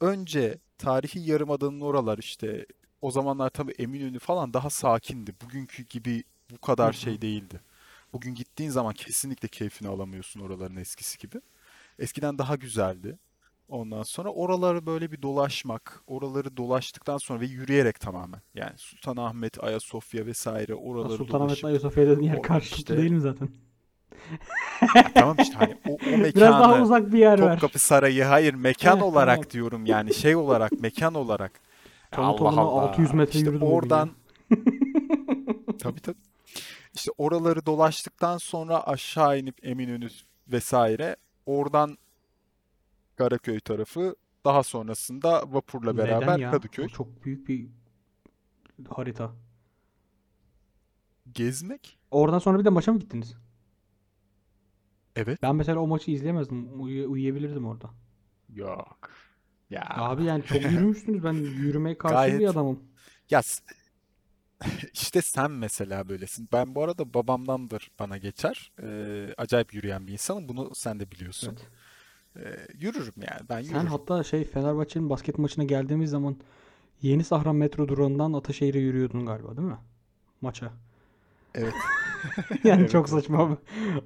önce 0.00 0.58
tarihi 0.78 1.30
Yarımada'nın 1.30 1.80
oralar 1.80 2.18
işte 2.18 2.66
o 3.02 3.10
zamanlar 3.10 3.50
tabii 3.50 3.72
Eminönü 3.72 4.18
falan 4.18 4.54
daha 4.54 4.70
sakindi. 4.70 5.34
Bugünkü 5.44 5.82
gibi 5.82 6.24
bu 6.50 6.58
kadar 6.58 6.92
şey 6.92 7.22
değildi. 7.22 7.60
Bugün 8.12 8.34
gittiğin 8.34 8.70
zaman 8.70 8.94
kesinlikle 8.94 9.48
keyfini 9.48 9.88
alamıyorsun 9.88 10.40
oraların 10.40 10.76
eskisi 10.76 11.18
gibi. 11.18 11.40
Eskiden 11.98 12.38
daha 12.38 12.56
güzeldi. 12.56 13.18
Ondan 13.68 14.02
sonra 14.02 14.28
oraları 14.28 14.86
böyle 14.86 15.12
bir 15.12 15.22
dolaşmak, 15.22 16.02
oraları 16.06 16.56
dolaştıktan 16.56 17.18
sonra 17.18 17.40
ve 17.40 17.46
yürüyerek 17.46 18.00
tamamen. 18.00 18.40
Yani 18.54 18.72
Sultanahmet, 18.76 19.64
Ayasofya 19.64 20.26
vesaire 20.26 20.74
oraları 20.74 21.28
dolaşıp 21.28 21.64
Ayasofya 21.64 22.06
dediğin 22.06 22.32
yer 22.32 22.42
karşılıklı 22.42 22.76
işte 22.78 22.96
değil 22.96 23.10
mi 23.10 23.20
zaten? 23.20 23.48
tamam 25.14 25.36
işte 25.42 25.54
hani 25.54 25.76
o, 25.88 25.92
o 25.92 25.98
Biraz 26.34 26.36
daha 26.36 26.66
mekanı 26.68 26.82
uzak 26.82 27.12
bir 27.12 27.18
yer 27.18 27.40
ver. 27.40 27.52
Topkapı 27.52 27.78
Sarayı 27.78 28.24
hayır 28.24 28.54
mekan 28.54 28.96
Heh, 28.98 29.02
olarak 29.02 29.36
tamam. 29.36 29.50
diyorum 29.50 29.86
yani 29.86 30.14
şey 30.14 30.36
olarak 30.36 30.72
mekan 30.72 31.14
olarak. 31.14 31.60
Tamı 32.10 32.28
Allah 32.28 32.36
tamına 32.36 32.60
600 32.60 33.08
Allah. 33.08 33.16
metre 33.16 33.38
İşte 33.38 33.50
yürüdüm 33.50 33.68
oradan 33.68 34.10
tabii 35.78 36.00
tabii. 36.00 36.18
İşte 36.94 37.10
oraları 37.18 37.66
dolaştıktan 37.66 38.38
sonra 38.38 38.86
aşağı 38.86 39.38
inip 39.38 39.66
Eminönü 39.66 40.08
vesaire. 40.48 41.16
Oradan 41.46 41.98
Karaköy 43.16 43.60
tarafı. 43.60 44.16
Daha 44.44 44.62
sonrasında 44.62 45.42
vapurla 45.52 45.92
Neden 45.92 46.06
beraber 46.06 46.38
ya? 46.38 46.48
O 46.48 46.52
Kadıköy. 46.52 46.88
çok 46.88 47.24
büyük 47.24 47.48
bir 47.48 47.68
harita. 48.90 49.32
Gezmek. 51.32 51.98
Oradan 52.10 52.38
sonra 52.38 52.58
bir 52.58 52.64
de 52.64 52.68
maça 52.68 52.92
mı 52.92 52.98
gittiniz? 52.98 53.36
Evet. 55.16 55.42
Ben 55.42 55.56
mesela 55.56 55.80
o 55.80 55.86
maçı 55.86 56.10
izleyemezdim. 56.10 56.80
Uyu- 56.82 57.10
uyuyabilirdim 57.10 57.66
orada. 57.66 57.90
Yok. 58.54 59.10
Ya 59.70 59.86
Abi 59.90 60.24
yani 60.24 60.44
çok 60.44 60.62
yürümüşsünüz. 60.70 61.24
Ben 61.24 61.32
yürümeye 61.32 61.98
karşı 61.98 62.14
bir 62.32 62.38
gayet 62.38 62.50
adamım. 62.50 62.80
ya 63.30 63.42
işte 64.92 65.22
sen 65.22 65.50
mesela 65.50 66.08
böylesin. 66.08 66.48
Ben 66.52 66.74
bu 66.74 66.82
arada 66.84 67.14
babamdandır 67.14 67.90
bana 67.98 68.18
geçer. 68.18 68.72
Ee, 68.82 69.34
acayip 69.36 69.74
yürüyen 69.74 70.06
bir 70.06 70.12
insanım. 70.12 70.48
Bunu 70.48 70.74
sen 70.74 71.00
de 71.00 71.10
biliyorsun. 71.10 71.56
Evet. 71.58 71.68
Ee, 72.36 72.56
yürürüm 72.78 73.14
yani. 73.16 73.40
Ben 73.48 73.62
Sen 73.62 73.68
yürürüm. 73.74 73.86
hatta 73.86 74.22
şey 74.24 74.44
Fenerbahçe'nin 74.44 75.10
basket 75.10 75.38
maçına 75.38 75.64
geldiğimiz 75.64 76.10
zaman 76.10 76.36
Yeni 77.02 77.24
Sahra 77.24 77.52
metro 77.52 77.88
durağından 77.88 78.32
Ataşehir'e 78.32 78.78
yürüyordun 78.78 79.26
galiba 79.26 79.56
değil 79.56 79.68
mi? 79.68 79.76
Maça. 80.40 80.72
Evet. 81.54 81.74
Yani 82.64 82.80
Evet, 82.80 82.90
çok 82.90 83.08
evet. 83.08 83.22
saçma 83.22 83.38
abi. 83.38 83.56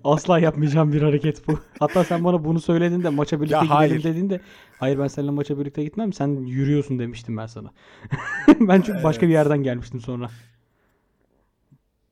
Asla 0.05 0.39
yapmayacağım 0.39 0.93
bir 0.93 1.03
hareket 1.03 1.49
bu. 1.49 1.61
Hatta 1.79 2.05
sen 2.05 2.25
bana 2.25 2.45
bunu 2.45 2.61
söylediğinde 2.61 3.09
maça 3.09 3.41
birlikte 3.41 3.55
Ya 3.55 3.61
gidelim 3.63 3.77
hayır. 3.77 4.05
dediğinde 4.05 4.41
hayır 4.79 4.99
ben 4.99 5.07
seninle 5.07 5.31
maça 5.31 5.59
birlikte 5.59 5.85
gitmem 5.85 6.13
sen 6.13 6.29
yürüyorsun 6.47 6.99
demiştim 6.99 7.37
ben 7.37 7.47
sana. 7.47 7.71
Ben 8.61 8.81
çünkü 8.83 9.03
başka 9.05 9.21
bir 9.23 9.27
Evet. 9.27 9.35
yerden 9.35 9.63
gelmiştim 9.63 10.01
sonra. 10.01 10.31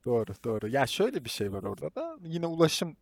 Doğru, 0.04 0.32
doğru. 0.44 0.68
Ya 0.68 0.86
şöyle 0.86 1.24
bir 1.24 1.30
şey 1.30 1.52
var 1.52 1.62
orada 1.62 1.94
da. 1.94 2.16
Yine 2.24 2.46
ulaşım 2.46 2.88
e, 2.90 2.94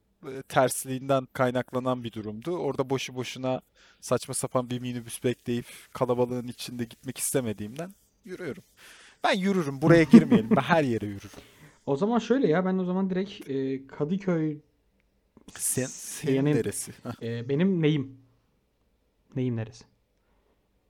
tersliğinden 0.48 1.26
kaynaklanan 1.32 2.04
bir 2.04 2.12
durumdu. 2.12 2.56
Orada 2.56 2.90
boşu 2.90 3.14
boşuna 3.14 3.60
saçma 4.00 4.34
sapan 4.34 4.70
bir 4.70 4.78
minibüs 4.80 5.24
bekleyip 5.24 5.66
kalabalığın 5.92 6.48
içinde 6.48 6.84
gitmek 6.84 7.18
istemediğimden 7.18 7.94
yürüyorum. 8.24 8.62
Ben 9.24 9.32
yürürüm. 9.38 9.82
Buraya 9.82 10.02
girmeyelim. 10.12 10.50
Ben 10.50 10.60
her 10.62 10.84
yere 10.84 11.06
yürürüm. 11.06 11.30
O 11.86 11.96
zaman 11.96 12.18
şöyle 12.18 12.48
ya 12.48 12.64
ben 12.64 12.78
o 12.78 12.84
zaman 12.84 13.10
direkt 13.10 13.50
e, 13.50 13.86
Kadıköy 13.86 14.58
Sen, 15.54 15.86
senin 15.86 16.44
neresi? 16.44 16.92
E, 17.22 17.48
benim 17.48 17.82
neyim? 17.82 18.18
Neyim 19.36 19.56
neresi? 19.56 19.84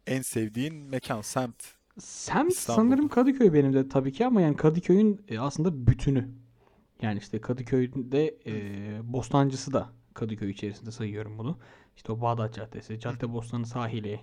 En 0.07 0.23
sevdiğin 0.23 0.75
mekan, 0.75 1.21
semt 1.23 1.62
Semt 1.99 2.52
İstanbul'da. 2.52 2.55
sanırım 2.57 3.09
Kadıköy 3.09 3.52
benim 3.52 3.73
de 3.75 3.88
tabii 3.88 4.12
ki 4.12 4.26
ama 4.26 4.40
yani 4.40 4.57
Kadıköy'ün 4.57 5.21
e, 5.28 5.38
aslında 5.38 5.87
bütünü. 5.87 6.28
Yani 7.03 7.19
işte 7.19 7.41
Kadıköy'de 7.41 8.37
e, 8.47 9.12
Bostancısı 9.12 9.73
da 9.73 9.91
Kadıköy 10.15 10.50
içerisinde 10.50 10.91
sayıyorum 10.91 11.38
bunu. 11.38 11.59
İşte 11.97 12.12
o 12.12 12.21
Bağdat 12.21 12.55
Caddesi, 12.55 13.00
Caddebostanı 13.00 13.67
sahili, 13.67 14.21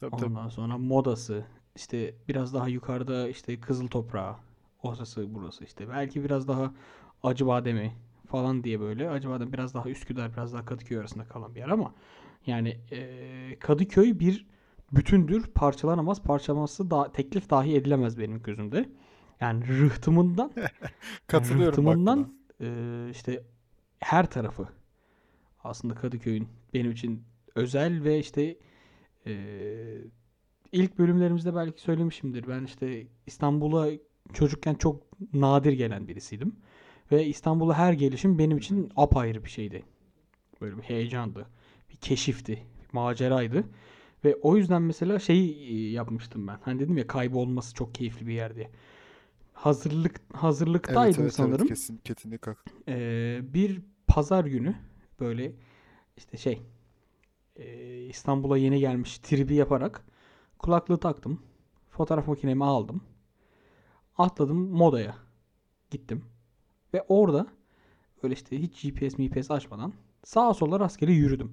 Tabii 0.00 0.10
tabii. 0.10 0.24
ondan 0.24 0.48
sonra 0.48 0.78
Modası, 0.78 1.44
işte 1.76 2.14
biraz 2.28 2.54
daha 2.54 2.68
yukarıda 2.68 3.28
işte 3.28 3.60
Kızıl 3.60 3.88
Toprağı, 3.88 4.36
orası 4.82 5.34
burası 5.34 5.64
işte. 5.64 5.88
Belki 5.88 6.24
biraz 6.24 6.48
daha 6.48 6.74
Acıbadem'i 7.22 7.92
falan 8.26 8.64
diye 8.64 8.80
böyle. 8.80 9.10
Acıbadem 9.10 9.52
biraz 9.52 9.74
daha 9.74 9.90
Üsküdar, 9.90 10.32
biraz 10.32 10.52
daha 10.52 10.64
Kadıköy 10.64 10.98
arasında 10.98 11.24
kalan 11.24 11.54
bir 11.54 11.60
yer 11.60 11.68
ama 11.68 11.94
yani 12.46 12.78
e, 12.90 13.58
Kadıköy 13.58 14.18
bir 14.18 14.46
bütündür, 14.92 15.46
parçalanamaz, 15.46 16.22
parçalanması 16.22 16.90
da 16.90 17.12
teklif 17.12 17.50
dahi 17.50 17.74
edilemez 17.76 18.18
benim 18.18 18.42
gözümde. 18.42 18.88
Yani 19.40 19.68
rıhtımından, 19.68 20.52
Katılıyorum 21.26 21.72
rıhtımından 21.72 22.34
e, 22.60 23.08
işte 23.10 23.42
her 24.00 24.30
tarafı 24.30 24.68
aslında 25.64 25.94
Kadıköy'ün 25.94 26.48
benim 26.74 26.90
için 26.90 27.24
özel 27.54 28.04
ve 28.04 28.18
işte 28.18 28.56
e, 29.26 29.34
ilk 30.72 30.98
bölümlerimizde 30.98 31.54
belki 31.54 31.80
söylemişimdir. 31.80 32.48
Ben 32.48 32.64
işte 32.64 33.06
İstanbul'a 33.26 33.88
çocukken 34.32 34.74
çok 34.74 35.02
nadir 35.34 35.72
gelen 35.72 36.08
birisiydim. 36.08 36.56
Ve 37.12 37.26
İstanbul'a 37.26 37.78
her 37.78 37.92
gelişim 37.92 38.38
benim 38.38 38.58
için 38.58 38.92
apayrı 38.96 39.44
bir 39.44 39.50
şeydi. 39.50 39.82
Böyle 40.60 40.76
bir 40.76 40.82
heyecandı. 40.82 41.46
Bir 41.90 41.96
keşifti. 41.96 42.52
Bir 42.52 42.92
maceraydı. 42.92 43.64
Ve 44.24 44.36
o 44.42 44.56
yüzden 44.56 44.82
mesela 44.82 45.18
şey 45.18 45.46
yapmıştım 45.90 46.46
ben. 46.46 46.58
Hani 46.62 46.80
dedim 46.80 46.98
ya 46.98 47.06
kaybolması 47.06 47.74
çok 47.74 47.94
keyifli 47.94 48.26
bir 48.26 48.32
yer 48.32 48.56
diye. 48.56 48.70
Hazırlık 49.58 50.20
Evet 50.30 50.42
hazırlıktaydım 50.42 51.02
evet 51.04 51.18
evet 51.20 51.34
sanırım. 51.34 51.66
kesin 51.66 51.96
kesinlikle. 51.96 52.54
Ee, 52.88 53.40
bir 53.42 53.82
pazar 54.06 54.44
günü 54.44 54.76
böyle 55.20 55.52
işte 56.16 56.36
şey 56.36 56.62
e, 57.56 57.96
İstanbul'a 58.04 58.56
yeni 58.58 58.80
gelmiş 58.80 59.18
tribi 59.18 59.54
yaparak 59.54 60.04
kulaklığı 60.58 60.98
taktım. 61.00 61.42
Fotoğraf 61.90 62.28
makinemi 62.28 62.64
aldım. 62.64 63.00
Atladım 64.18 64.70
modaya. 64.70 65.14
Gittim. 65.90 66.24
Ve 66.94 67.04
orada 67.08 67.46
öyle 68.22 68.34
işte 68.34 68.62
hiç 68.62 68.82
GPS 68.82 69.18
MPS 69.18 69.50
açmadan 69.50 69.92
sağa 70.24 70.54
sola 70.54 70.80
rastgele 70.80 71.12
yürüdüm. 71.12 71.52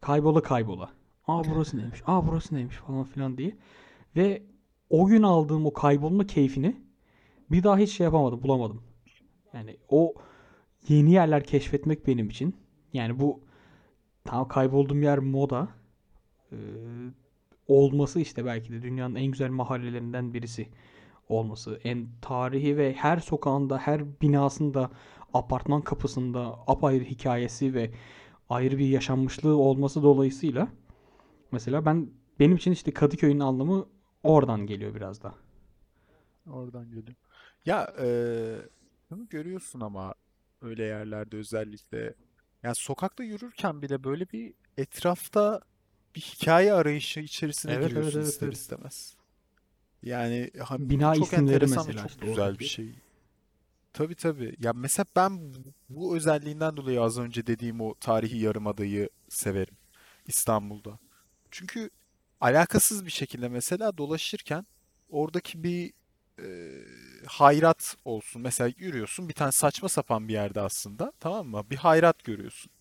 Kaybola 0.00 0.42
kaybola. 0.42 0.90
Aa 1.26 1.42
burası 1.44 1.76
neymiş? 1.76 2.02
Aa 2.06 2.26
burası 2.26 2.54
neymiş 2.54 2.76
falan 2.76 3.04
filan 3.04 3.38
diye. 3.38 3.56
Ve 4.16 4.42
o 4.90 5.06
gün 5.06 5.22
aldığım 5.22 5.66
o 5.66 5.72
kaybolma 5.72 6.26
keyfini 6.26 6.91
bir 7.52 7.62
daha 7.62 7.78
hiç 7.78 7.90
şey 7.90 8.04
yapamadım, 8.04 8.42
bulamadım. 8.42 8.82
Yani 9.52 9.76
o 9.88 10.14
yeni 10.88 11.12
yerler 11.12 11.44
keşfetmek 11.44 12.06
benim 12.06 12.28
için. 12.28 12.56
Yani 12.92 13.20
bu 13.20 13.40
tam 14.24 14.48
kaybolduğum 14.48 15.02
yer 15.02 15.18
moda. 15.18 15.68
Ee, 16.52 16.56
olması 17.68 18.20
işte 18.20 18.44
belki 18.44 18.72
de 18.72 18.82
dünyanın 18.82 19.14
en 19.14 19.26
güzel 19.26 19.50
mahallelerinden 19.50 20.34
birisi 20.34 20.68
olması. 21.28 21.80
En 21.84 22.08
tarihi 22.22 22.76
ve 22.76 22.92
her 22.92 23.18
sokağında, 23.18 23.78
her 23.78 24.20
binasında, 24.20 24.90
apartman 25.34 25.82
kapısında 25.82 26.58
apayrı 26.66 27.04
hikayesi 27.04 27.74
ve 27.74 27.90
ayrı 28.48 28.78
bir 28.78 28.86
yaşanmışlığı 28.86 29.56
olması 29.56 30.02
dolayısıyla 30.02 30.68
mesela 31.52 31.84
ben 31.84 32.10
benim 32.40 32.56
için 32.56 32.72
işte 32.72 32.92
Kadıköy'ün 32.92 33.40
anlamı 33.40 33.86
oradan 34.22 34.66
geliyor 34.66 34.94
biraz 34.94 35.22
da. 35.22 35.34
Oradan 36.50 36.84
geliyor. 36.84 37.21
Ya 37.66 37.94
eee 37.98 38.68
bunu 39.10 39.28
görüyorsun 39.28 39.80
ama 39.80 40.14
öyle 40.62 40.84
yerlerde 40.84 41.36
özellikle 41.36 42.14
yani 42.62 42.74
sokakta 42.74 43.24
yürürken 43.24 43.82
bile 43.82 44.04
böyle 44.04 44.28
bir 44.32 44.54
etrafta 44.76 45.60
bir 46.16 46.20
hikaye 46.20 46.72
arayışı 46.74 47.20
içerisine 47.20 47.72
Evet 47.72 47.96
evet 47.96 48.14
giriyorsun 48.14 48.16
evet 48.16 48.28
ister 48.28 48.48
evet. 48.48 48.52
istemez. 48.52 49.16
Yani 50.02 50.50
ha, 50.60 50.78
bu 50.80 50.90
Bina 50.90 51.12
çok 51.12 51.32
isimleri 51.32 51.34
enteresan 51.34 51.88
ve 51.88 51.92
mesela 51.92 51.94
çok 51.94 52.12
işte 52.12 52.26
güzel 52.26 52.58
bir 52.58 52.64
oradaki. 52.64 52.64
şey. 52.64 52.94
Tabii 53.92 54.14
tabii. 54.14 54.56
Ya 54.58 54.72
mesela 54.72 55.06
ben 55.16 55.54
bu 55.54 55.74
bu 55.88 56.16
özelliğinden 56.16 56.76
dolayı 56.76 57.02
az 57.02 57.18
önce 57.18 57.46
dediğim 57.46 57.80
o 57.80 57.94
tarihi 58.00 58.38
yarımadayı 58.38 59.10
severim 59.28 59.76
İstanbul'da. 60.26 60.98
Çünkü 61.50 61.90
alakasız 62.40 63.06
bir 63.06 63.10
şekilde 63.10 63.48
mesela 63.48 63.98
dolaşırken 63.98 64.66
oradaki 65.10 65.62
bir 65.64 65.92
e, 66.38 66.44
hayrat 67.26 67.96
olsun. 68.04 68.42
Mesela 68.42 68.72
yürüyorsun 68.78 69.28
bir 69.28 69.34
tane 69.34 69.52
saçma 69.52 69.88
sapan 69.88 70.28
bir 70.28 70.32
yerde 70.32 70.60
aslında 70.60 71.12
tamam 71.20 71.46
mı? 71.46 71.62
Bir 71.70 71.76
hayrat 71.76 72.24
görüyorsun. 72.24 72.72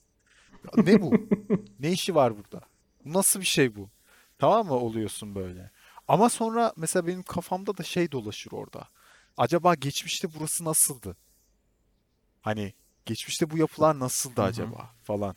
Ya 0.66 0.84
ne 0.84 1.02
bu? 1.02 1.14
Ne 1.80 1.92
işi 1.92 2.16
var 2.16 2.38
burada? 2.38 2.62
Nasıl 3.06 3.40
bir 3.40 3.46
şey 3.46 3.76
bu? 3.76 3.90
Tamam 4.40 4.66
mı 4.66 4.74
oluyorsun 4.74 5.36
böyle. 5.36 5.72
Ama 6.08 6.30
sonra 6.30 6.74
mesela 6.78 7.08
benim 7.08 7.24
kafamda 7.24 7.78
da 7.78 7.84
şey 7.84 8.12
dolaşır 8.12 8.52
orada. 8.52 8.88
Acaba 9.38 9.76
geçmişte 9.76 10.28
burası 10.40 10.66
nasıldı? 10.66 11.18
Hani 12.42 12.74
geçmişte 13.06 13.50
bu 13.50 13.58
yapılar 13.58 14.00
nasıldı 14.00 14.42
acaba 14.42 14.90
falan 15.04 15.36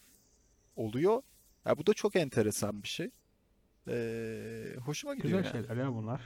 oluyor. 0.77 1.23
Ya 1.67 1.79
bu 1.79 1.87
da 1.87 1.95
çok 1.95 2.17
enteresan 2.17 2.83
bir 2.83 2.89
şey. 2.89 3.11
Ee, 3.89 4.77
hoşuma 4.85 5.15
gidiyor 5.15 5.39
Güzel 5.39 5.55
yani. 5.55 5.67
şeyler 5.67 5.83
ya 5.85 5.95
bunlar. 5.95 6.21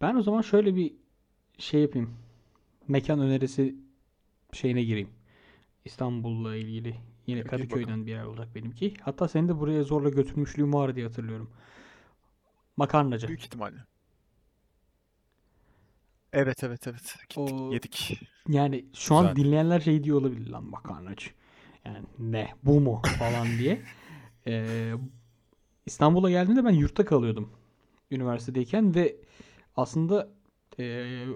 Ben 0.00 0.14
o 0.16 0.22
zaman 0.22 0.42
şöyle 0.42 0.76
bir 0.76 0.94
şey 1.58 1.82
yapayım. 1.82 2.14
Mekan 2.88 3.20
önerisi 3.20 3.76
şeyine 4.52 4.82
gireyim. 4.82 5.10
İstanbul'la 5.84 6.56
ilgili. 6.56 6.96
Yine 7.26 7.44
bakalım. 7.44 7.62
Kadıköy'den 7.62 8.06
bir 8.06 8.10
yer 8.10 8.24
olacak 8.24 8.54
benimki. 8.54 8.94
Hatta 9.02 9.28
seni 9.28 9.48
de 9.48 9.58
buraya 9.58 9.82
zorla 9.82 10.08
götürmüşlüğüm 10.08 10.74
var 10.74 10.96
diye 10.96 11.06
hatırlıyorum. 11.06 11.50
Makarnacı. 12.76 13.28
Büyük 13.28 13.42
ihtimalle. 13.44 13.76
Evet 16.32 16.64
evet 16.64 16.86
evet. 16.86 17.16
Gittik 17.28 17.38
O 17.38 17.72
yedik. 17.72 18.20
yani 18.48 18.84
şu 18.94 19.14
an 19.14 19.36
dinleyenler 19.36 19.80
şey 19.80 20.04
diyor 20.04 20.20
olabilir 20.20 20.50
lan 20.50 20.64
makarnacı. 20.64 21.30
Yani 21.84 21.98
ne 22.18 22.50
bu 22.62 22.80
mu 22.80 23.02
falan 23.18 23.48
diye. 23.58 23.82
Ee, 24.46 24.92
İstanbul'a 25.86 26.30
geldiğimde 26.30 26.64
ben 26.64 26.70
yurtta 26.70 27.04
kalıyordum 27.04 27.52
üniversitedeyken 28.10 28.94
ve 28.94 29.16
aslında 29.76 30.28
e, 30.78 30.84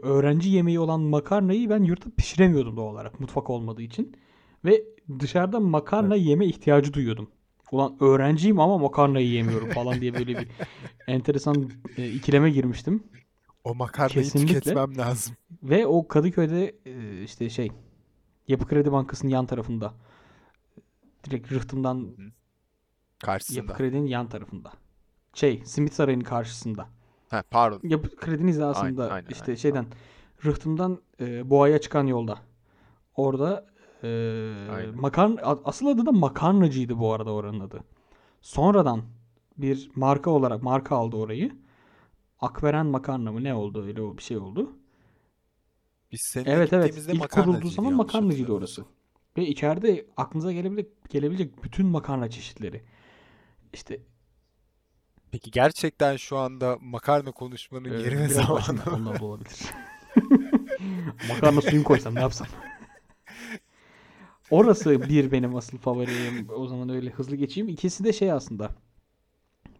öğrenci 0.02 0.50
yemeği 0.50 0.80
olan 0.80 1.00
makarnayı 1.00 1.70
ben 1.70 1.82
yurtta 1.82 2.10
pişiremiyordum 2.16 2.76
doğal 2.76 2.86
olarak 2.92 3.20
mutfak 3.20 3.50
olmadığı 3.50 3.82
için. 3.82 4.16
Ve 4.64 4.84
dışarıda 5.18 5.60
makarna 5.60 6.16
Evet. 6.16 6.26
yeme 6.26 6.46
ihtiyacı 6.46 6.92
duyuyordum. 6.92 7.30
Ulan 7.72 7.96
öğrenciyim 8.00 8.60
ama 8.60 8.78
makarnayı 8.78 9.28
yemiyorum 9.28 9.68
falan 9.68 10.00
diye 10.00 10.14
böyle 10.14 10.38
bir 10.38 10.48
enteresan 11.06 11.70
e, 11.96 12.10
ikileme 12.10 12.50
girmiştim. 12.50 13.02
O 13.64 13.74
makarnayı 13.74 14.24
Kesinlikle. 14.24 14.60
tüketmem 14.60 14.98
lazım. 14.98 15.36
Ve 15.62 15.86
o 15.86 16.08
Kadıköy'de 16.08 16.74
e, 16.86 17.22
işte 17.22 17.50
şey 17.50 17.70
Yapı 18.48 18.66
Kredi 18.66 18.92
Bankası'nın 18.92 19.30
yan 19.30 19.46
tarafında. 19.46 19.94
Direkt 21.24 21.52
rıhtımdan 21.52 21.96
hı. 21.96 22.22
Yapı 22.22 23.26
Karşısında. 23.26 23.72
Kredi'nin 23.74 24.06
yan 24.06 24.28
tarafında. 24.28 24.72
Şey, 25.34 25.62
Simit 25.64 25.94
Sarayı'nın 25.94 26.24
karşısında. 26.24 26.88
Ha, 27.32 27.42
pardon. 27.50 27.80
Yapı 27.82 28.16
Kredi 28.16 28.44
hizasında 28.44 29.02
Aynen, 29.02 29.14
aynen, 29.14 29.28
işte 29.30 29.44
aynen. 29.46 29.54
şeyden 29.54 29.86
Rıhtım'dan 30.44 30.98
e, 31.20 31.50
Boğa'ya 31.50 31.80
çıkan 31.80 32.06
yolda. 32.06 32.38
Orada 33.16 33.66
e, 34.02 34.08
Aynen. 34.70 35.36
a- 35.42 35.58
asıl 35.64 35.86
adı 35.86 36.06
da 36.06 36.12
makarnacıydı 36.12 36.98
bu 36.98 37.12
arada 37.12 37.32
oranın 37.32 37.60
adı. 37.60 37.84
Sonradan 38.40 39.02
bir 39.56 39.90
marka 39.94 40.30
olarak 40.30 40.62
marka 40.62 40.96
aldı 40.96 41.16
orayı. 41.16 41.52
Akveren 42.40 42.86
makarna 42.86 43.32
mı 43.32 43.44
ne 43.44 43.54
oldu 43.54 43.84
öyle 43.84 44.02
o 44.02 44.16
bir 44.18 44.22
şey 44.22 44.36
oldu. 44.36 44.72
Biz 46.12 46.20
seninle 46.32 46.50
Evet 46.50 46.72
evet 46.72 46.96
ilk 46.96 47.04
kurulduğu 47.06 47.18
makarnacıydı 47.18 47.74
zaman 47.74 47.94
makarnacıydı 47.94 48.52
orası. 48.52 48.84
Ve 49.36 49.46
içeride 49.46 50.06
aklınıza 50.16 50.52
gelebilecek, 50.52 51.10
gelebilecek 51.10 51.64
bütün 51.64 51.86
makarna 51.86 52.30
çeşitleri. 52.30 52.82
İşte 53.72 54.00
Peki 55.32 55.50
gerçekten 55.50 56.16
şu 56.16 56.36
anda 56.36 56.78
makarna 56.80 57.32
konuşmanın 57.32 57.92
e, 57.92 58.02
yeri 58.02 58.18
ve 58.18 58.28
biraz 58.28 58.46
zamanı 58.64 58.98
mı? 58.98 59.26
olabilir. 59.26 59.60
Makarna 61.28 61.60
suyunu 61.60 61.84
koysam 61.84 62.14
ne 62.14 62.20
yapsam? 62.20 62.46
Orası 64.50 65.08
bir 65.08 65.32
benim 65.32 65.56
asıl 65.56 65.78
favorim. 65.78 66.48
O 66.56 66.66
zaman 66.66 66.88
öyle 66.88 67.10
hızlı 67.10 67.36
geçeyim. 67.36 67.68
İkisi 67.68 68.04
de 68.04 68.12
şey 68.12 68.32
aslında. 68.32 68.70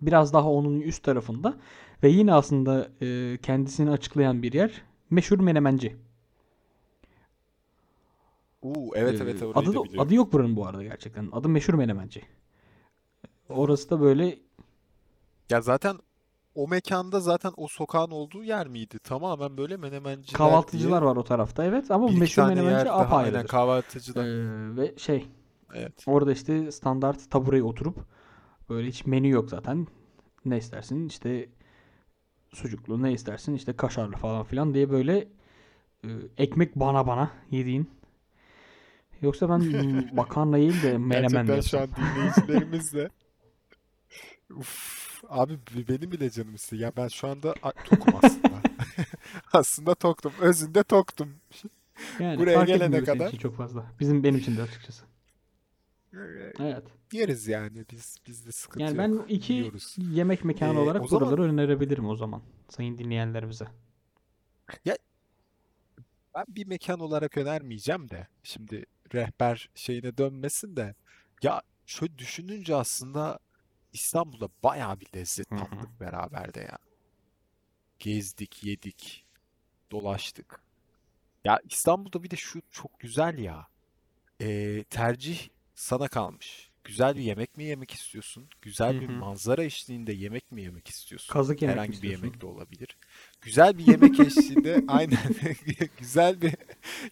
Biraz 0.03 0.33
daha 0.33 0.51
onun 0.51 0.81
üst 0.81 1.03
tarafında. 1.03 1.57
Ve 2.03 2.09
yine 2.09 2.35
aslında 2.35 2.91
e, 3.03 3.39
kendisini 3.43 3.91
açıklayan 3.91 4.43
bir 4.43 4.53
yer. 4.53 4.83
Meşhur 5.11 5.39
Menemenci. 5.39 5.97
Uuu 8.63 8.93
evet 8.95 9.21
Ee, 9.21 9.23
evet 9.25 9.43
orayı 9.43 9.55
adı, 9.55 9.75
da 9.75 10.03
adı 10.03 10.15
yok 10.15 10.33
buranın 10.33 10.57
bu 10.57 10.67
arada 10.67 10.83
gerçekten. 10.83 11.29
Adı 11.33 11.49
Meşhur 11.49 11.75
Menemenci. 11.75 12.23
Orası 13.49 13.91
da 13.91 14.01
böyle 14.01 14.39
Ya 15.53 15.61
zaten 15.61 15.99
o 16.55 16.69
mekanda 16.69 17.21
zaten 17.21 17.53
o 17.57 17.69
sokağın 17.69 18.11
olduğu 18.11 18.45
yer 18.45 18.69
miydi? 18.69 18.99
Tamamen 18.99 19.57
böyle 19.57 19.77
menemenciler 19.77 20.39
kahvaltıcılar 20.39 21.01
diye 21.01 21.11
var 21.11 21.17
o 21.17 21.25
tarafta 21.25 21.65
evet. 21.65 21.91
Ama 21.91 22.09
bu 22.09 22.13
Meşhur 22.13 22.43
Menemenci 22.43 22.85
daha 22.85 22.97
aynen 22.97 23.07
apayrıdır. 23.07 23.49
kahvaltıcılar. 23.49 24.25
Ee, 24.25 24.77
ve 24.77 24.95
şey 24.97 25.27
Evet. 25.75 26.05
Orada 26.07 26.33
işte 26.33 26.73
standart 26.73 27.31
tabureye 27.31 27.63
oturup 27.63 27.97
böyle 28.69 28.89
hiç 28.89 29.07
menü 29.07 29.29
yok 29.29 29.51
zaten. 29.51 29.87
Ne 30.45 30.57
istersin 30.57 31.09
işte 31.09 31.49
sucuklu 32.53 33.03
ne 33.03 33.13
istersin 33.13 33.55
işte 33.55 33.73
kaşarlı 33.73 34.17
falan 34.17 34.45
filan 34.45 34.75
diye 34.75 34.91
böyle 34.91 35.29
e, 36.05 36.09
ekmek 36.39 36.77
bana 36.77 37.07
bana 37.07 37.31
yediğin. 37.51 37.91
Yoksa 39.23 39.49
ben 39.49 39.61
makarna 40.15 40.57
değil 40.57 40.83
de 40.83 40.99
menemen 40.99 41.47
Gerçekten 41.47 41.61
şu 41.61 41.81
an 41.81 41.89
dinleyicilerimiz 41.97 42.95
de 42.95 43.11
Uf, 44.57 45.02
abi 45.29 45.59
benim 45.89 46.13
bile 46.13 46.31
canım 46.31 46.55
istiyor. 46.55 46.83
Ya 46.83 46.93
ben 46.97 47.09
şu 47.09 47.29
anda 47.29 47.55
tokum 47.85 48.15
aslında. 48.23 48.63
Aslında 49.53 49.95
toktum. 49.95 50.33
Özünde 50.41 50.83
toktum. 50.83 51.35
Yani 52.19 52.39
Buraya 52.39 52.65
gelene 52.65 53.05
kadar 53.05 53.29
için 53.29 53.39
çok 53.39 53.57
fazla. 53.57 53.87
Bizim 54.01 54.25
benim 54.25 54.39
için 54.39 54.57
de 54.57 54.63
açıkçası. 54.63 55.05
Evet. 56.61 56.85
Yeriz 57.13 57.49
yani 57.49 57.85
biz 57.93 58.17
bizde 58.27 58.53
sıkıntı 58.53 58.85
Yani 58.85 59.13
yok. 59.13 59.27
ben 59.29 59.35
iki 59.35 59.53
Yiyoruz. 59.53 59.95
yemek 59.99 60.45
mekanı 60.45 60.75
Ee, 60.79 60.83
olarak 60.83 61.09
zaman- 61.09 61.27
buraları 61.31 61.43
önerebilirim 61.53 62.09
o 62.09 62.17
zaman 62.17 62.43
sayın 62.69 62.99
dinleyenlerimize. 62.99 63.67
Ben 66.35 66.45
bir 66.49 66.67
mekan 66.67 67.01
olarak 67.01 67.37
önermeyeceğim 67.39 68.11
de 68.11 68.27
şimdi 68.43 68.85
rehber 69.15 69.71
şeyine 69.75 70.19
dönmesin 70.19 70.77
de 70.77 70.95
ya 71.43 71.63
şöyle 71.87 72.19
düşününce 72.19 72.77
aslında 72.77 73.39
İstanbul'da 73.93 74.49
bayağı 74.63 75.01
bir 75.01 75.07
lezzet 75.15 75.51
Hı 75.51 75.55
hı. 75.55 75.61
tattık 75.61 76.01
beraber 76.01 76.55
de 76.55 76.61
ya. 76.61 76.79
Gezdik, 77.99 78.65
yedik, 78.65 79.27
dolaştık. 79.91 80.61
Ya 81.45 81.61
İstanbul'da 81.71 82.23
bir 82.23 82.31
de 82.31 82.37
şu 82.37 82.63
çok 82.71 83.01
güzel 83.01 83.39
ya. 83.39 83.69
Ee, 84.41 84.85
tercih 84.91 85.49
sana 85.75 86.09
kalmış. 86.09 86.71
Güzel 86.85 87.17
bir 87.17 87.23
yemek 87.23 87.57
mi 87.57 87.65
yemek 87.65 87.91
istiyorsun? 87.91 88.49
Güzel 88.63 88.95
Hı 88.95 89.01
bir 89.01 89.07
hı. 89.09 89.13
manzara 89.13 89.65
eşliğinde 89.65 90.13
yemek 90.13 90.53
mi 90.53 90.63
yemek 90.63 90.89
istiyorsun? 90.89 91.33
Kazık 91.33 91.63
yemek 91.63 91.75
Herhangi 91.75 91.89
bir 91.91 91.95
istiyorsun? 91.95 92.27
yemek 92.27 92.41
de 92.41 92.47
olabilir. 92.47 92.97
Güzel 93.41 93.79
bir 93.79 93.85
yemek 93.85 94.21
eşliğinde 94.21 94.83
aynen 94.89 95.19
güzel 95.99 96.43
bir 96.43 96.55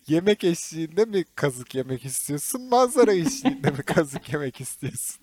yemek 0.08 0.44
eşliğinde 0.44 1.04
mi 1.04 1.24
kazık 1.34 1.74
yemek 1.74 2.04
istiyorsun? 2.04 2.62
Manzara 2.62 3.12
eşliğinde 3.12 3.70
mi 3.70 3.82
kazık 3.82 4.32
yemek 4.32 4.60
istiyorsun? 4.60 5.20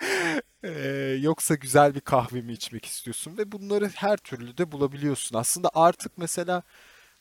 Ee, 0.64 1.18
yoksa 1.20 1.54
güzel 1.54 1.94
bir 1.94 2.00
kahve 2.00 2.40
mi 2.40 2.52
içmek 2.52 2.84
istiyorsun? 2.84 3.38
Ve 3.38 3.52
bunları 3.52 3.88
her 3.88 4.16
türlü 4.16 4.58
de 4.58 4.72
bulabiliyorsun. 4.72 5.36
Aslında 5.36 5.70
artık 5.74 6.18
mesela 6.18 6.62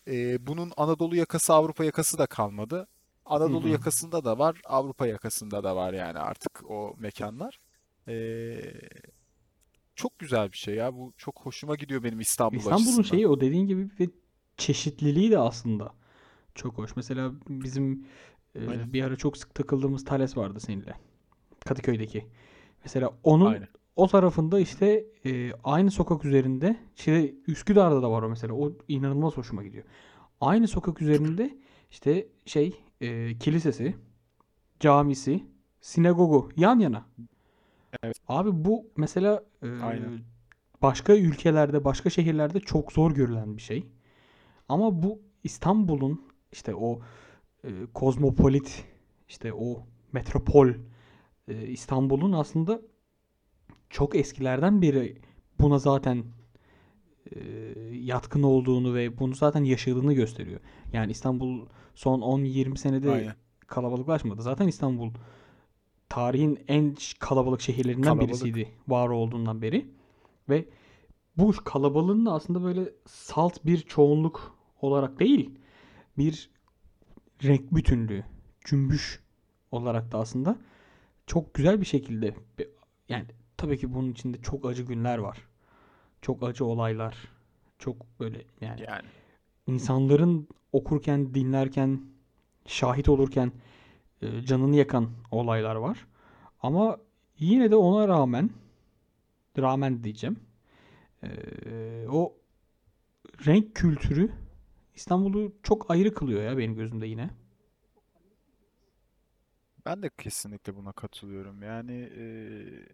e, 0.07 0.47
bunun 0.47 0.71
Anadolu 0.77 1.15
yakası, 1.15 1.53
Avrupa 1.53 1.85
yakası 1.85 2.17
da 2.17 2.25
kalmadı. 2.25 2.87
Anadolu 3.25 3.63
hı. 3.63 3.69
yakasında 3.69 4.23
da 4.25 4.39
var, 4.39 4.61
Avrupa 4.65 5.07
yakasında 5.07 5.63
da 5.63 5.75
var 5.75 5.93
yani 5.93 6.19
artık 6.19 6.71
o 6.71 6.95
mekanlar. 6.97 7.59
Ee, 8.07 8.61
çok 9.95 10.19
güzel 10.19 10.51
bir 10.51 10.57
şey 10.57 10.75
ya. 10.75 10.95
Bu 10.95 11.13
çok 11.17 11.39
hoşuma 11.39 11.75
gidiyor 11.75 12.03
benim 12.03 12.19
İstanbul 12.19 12.57
İstanbul'un 12.57 13.01
şeyi 13.01 13.27
o 13.27 13.41
dediğin 13.41 13.67
gibi 13.67 13.89
ve 13.99 14.09
çeşitliliği 14.57 15.31
de 15.31 15.37
aslında 15.37 15.93
çok 16.55 16.77
hoş. 16.77 16.95
Mesela 16.95 17.31
bizim 17.49 18.05
e, 18.55 18.67
Aynen. 18.67 18.93
bir 18.93 19.03
ara 19.03 19.15
çok 19.15 19.37
sık 19.37 19.55
takıldığımız 19.55 20.05
Thales 20.05 20.37
vardı 20.37 20.59
seninle. 20.59 20.93
Kadıköy'deki. 21.65 22.27
Mesela 22.83 23.11
onun 23.23 23.45
Aynen. 23.45 23.67
o 23.95 24.07
tarafında 24.07 24.59
işte 24.59 25.05
e, 25.25 25.51
aynı 25.63 25.91
sokak 25.91 26.25
üzerinde 26.25 26.75
işte 26.95 27.33
Üsküdar'da 27.47 28.01
da 28.01 28.11
var 28.11 28.23
o 28.23 28.29
mesela. 28.29 28.53
O 28.53 28.71
inanılmaz 28.87 29.37
hoşuma 29.37 29.63
gidiyor. 29.63 29.83
Aynı 30.41 30.67
sokak 30.67 31.01
üzerinde 31.01 31.57
işte 31.91 32.27
şey 32.45 32.79
e, 33.01 33.37
kilisesi, 33.37 33.95
camisi, 34.79 35.43
sinagogu 35.81 36.49
yan 36.57 36.79
yana. 36.79 37.05
Evet. 38.03 38.17
Abi 38.27 38.65
bu 38.65 38.85
mesela 38.97 39.43
e, 39.63 39.67
Aynen. 39.67 40.19
başka 40.81 41.15
ülkelerde, 41.15 41.83
başka 41.83 42.09
şehirlerde 42.09 42.59
çok 42.59 42.91
zor 42.91 43.11
görülen 43.11 43.57
bir 43.57 43.61
şey. 43.61 43.85
Ama 44.69 45.03
bu 45.03 45.21
İstanbul'un 45.43 46.21
işte 46.51 46.75
o 46.75 46.99
e, 47.63 47.69
kozmopolit, 47.93 48.85
işte 49.27 49.53
o 49.53 49.83
metropol 50.11 50.69
e, 51.49 51.67
İstanbul'un 51.67 52.31
aslında 52.31 52.81
çok 53.89 54.15
eskilerden 54.15 54.81
beri 54.81 55.17
buna 55.59 55.79
zaten 55.79 56.23
e, 57.31 57.39
yatkın 57.93 58.43
olduğunu 58.43 58.93
ve 58.95 59.17
bunu 59.19 59.35
zaten 59.35 59.63
yaşadığını 59.63 60.13
gösteriyor. 60.13 60.59
Yani 60.93 61.11
İstanbul 61.11 61.65
son 61.95 62.21
10-20 62.21 62.77
senede 62.77 63.11
Aynen. 63.11 63.35
kalabalıklaşmadı. 63.67 64.41
Zaten 64.41 64.67
İstanbul 64.67 65.11
tarihin 66.09 66.59
en 66.67 66.95
kalabalık 67.19 67.61
şehirlerinden 67.61 68.03
Kalabalık. 68.03 68.29
birisiydi 68.29 68.69
var 68.87 69.09
olduğundan 69.09 69.61
beri. 69.61 69.89
Ve 70.49 70.65
bu 71.37 71.51
kalabalığın 71.51 72.25
da 72.25 72.31
aslında 72.31 72.63
böyle 72.63 72.89
salt 73.05 73.65
bir 73.65 73.77
çoğunluk 73.77 74.57
olarak 74.81 75.19
değil, 75.19 75.59
bir 76.17 76.49
renk 77.43 77.75
bütünlüğü, 77.75 78.23
cümbüş 78.65 79.23
olarak 79.71 80.11
da 80.11 80.17
aslında 80.17 80.57
çok 81.29 81.53
güzel 81.53 81.81
bir 81.81 81.85
şekilde 81.85 82.35
yani 83.09 83.25
tabii 83.57 83.77
ki 83.77 83.93
bunun 83.93 84.11
içinde 84.11 84.41
çok 84.41 84.65
acı 84.65 84.83
günler 84.83 85.17
var. 85.17 85.37
Çok 86.21 86.43
acı 86.43 86.65
olaylar. 86.65 87.17
Çok 87.79 88.19
böyle 88.19 88.45
yani 88.61 88.81
Yani. 88.81 89.07
insanların 89.67 90.47
okurken, 90.71 91.33
dinlerken, 91.33 92.01
şahit 92.65 93.09
olurken 93.09 93.51
e, 94.21 94.41
canını 94.41 94.75
yakan 94.75 95.09
olaylar 95.31 95.75
var. 95.75 96.07
Ama 96.61 96.97
yine 97.39 97.71
de 97.71 97.75
ona 97.75 98.07
rağmen 98.07 98.49
rağmen 99.57 100.03
diyeceğim. 100.03 100.39
e, 101.23 101.29
o 102.11 102.33
renk 103.45 103.75
kültürü 103.75 104.31
İstanbul'u 104.95 105.53
çok 105.63 105.91
ayrı 105.91 106.13
kılıyor 106.13 106.43
ya 106.43 106.57
benim 106.57 106.75
gözümde 106.75 107.07
yine. 107.07 107.29
Ben 109.89 110.03
de 110.03 110.09
kesinlikle 110.17 110.75
buna 110.75 110.91
katılıyorum. 110.91 111.63
Yani 111.63 111.91
eee, 111.91 112.87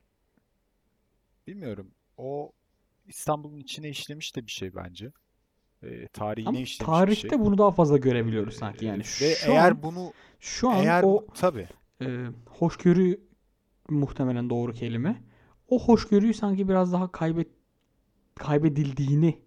bilmiyorum. 1.48 1.92
O 2.18 2.52
İstanbul'un 3.08 3.58
içine 3.58 3.90
işlemiş 3.90 4.36
de 4.36 4.46
bir 4.46 4.52
şey 4.52 4.76
bence. 4.76 5.12
Eee, 5.84 6.08
tarihine 6.08 6.50
Ama 6.50 6.60
işlemiş 6.60 6.80
bir 6.80 6.86
tarihte 6.86 7.30
şey. 7.30 7.40
bunu 7.40 7.58
daha 7.58 7.72
fazla 7.72 7.98
görebiliyoruz 7.98 8.54
sanki. 8.54 8.86
Yani 8.86 9.00
ve 9.00 9.04
şu 9.04 9.52
eğer 9.52 9.72
an 9.72 9.84
bunu 9.84 10.12
şu 10.40 10.70
an 10.70 10.84
eğer 10.84 11.04
o 11.04 11.26
tabii 11.34 11.68
e, 12.02 12.26
hoşgörü 12.50 13.22
muhtemelen 13.90 14.50
doğru 14.50 14.74
kelime. 14.74 15.24
O 15.68 15.80
hoşgörüyü 15.80 16.34
sanki 16.34 16.70
biraz 16.70 16.94
daha 16.94 17.12
kaybet 17.12 17.48
kaybedildiğini 18.36 19.40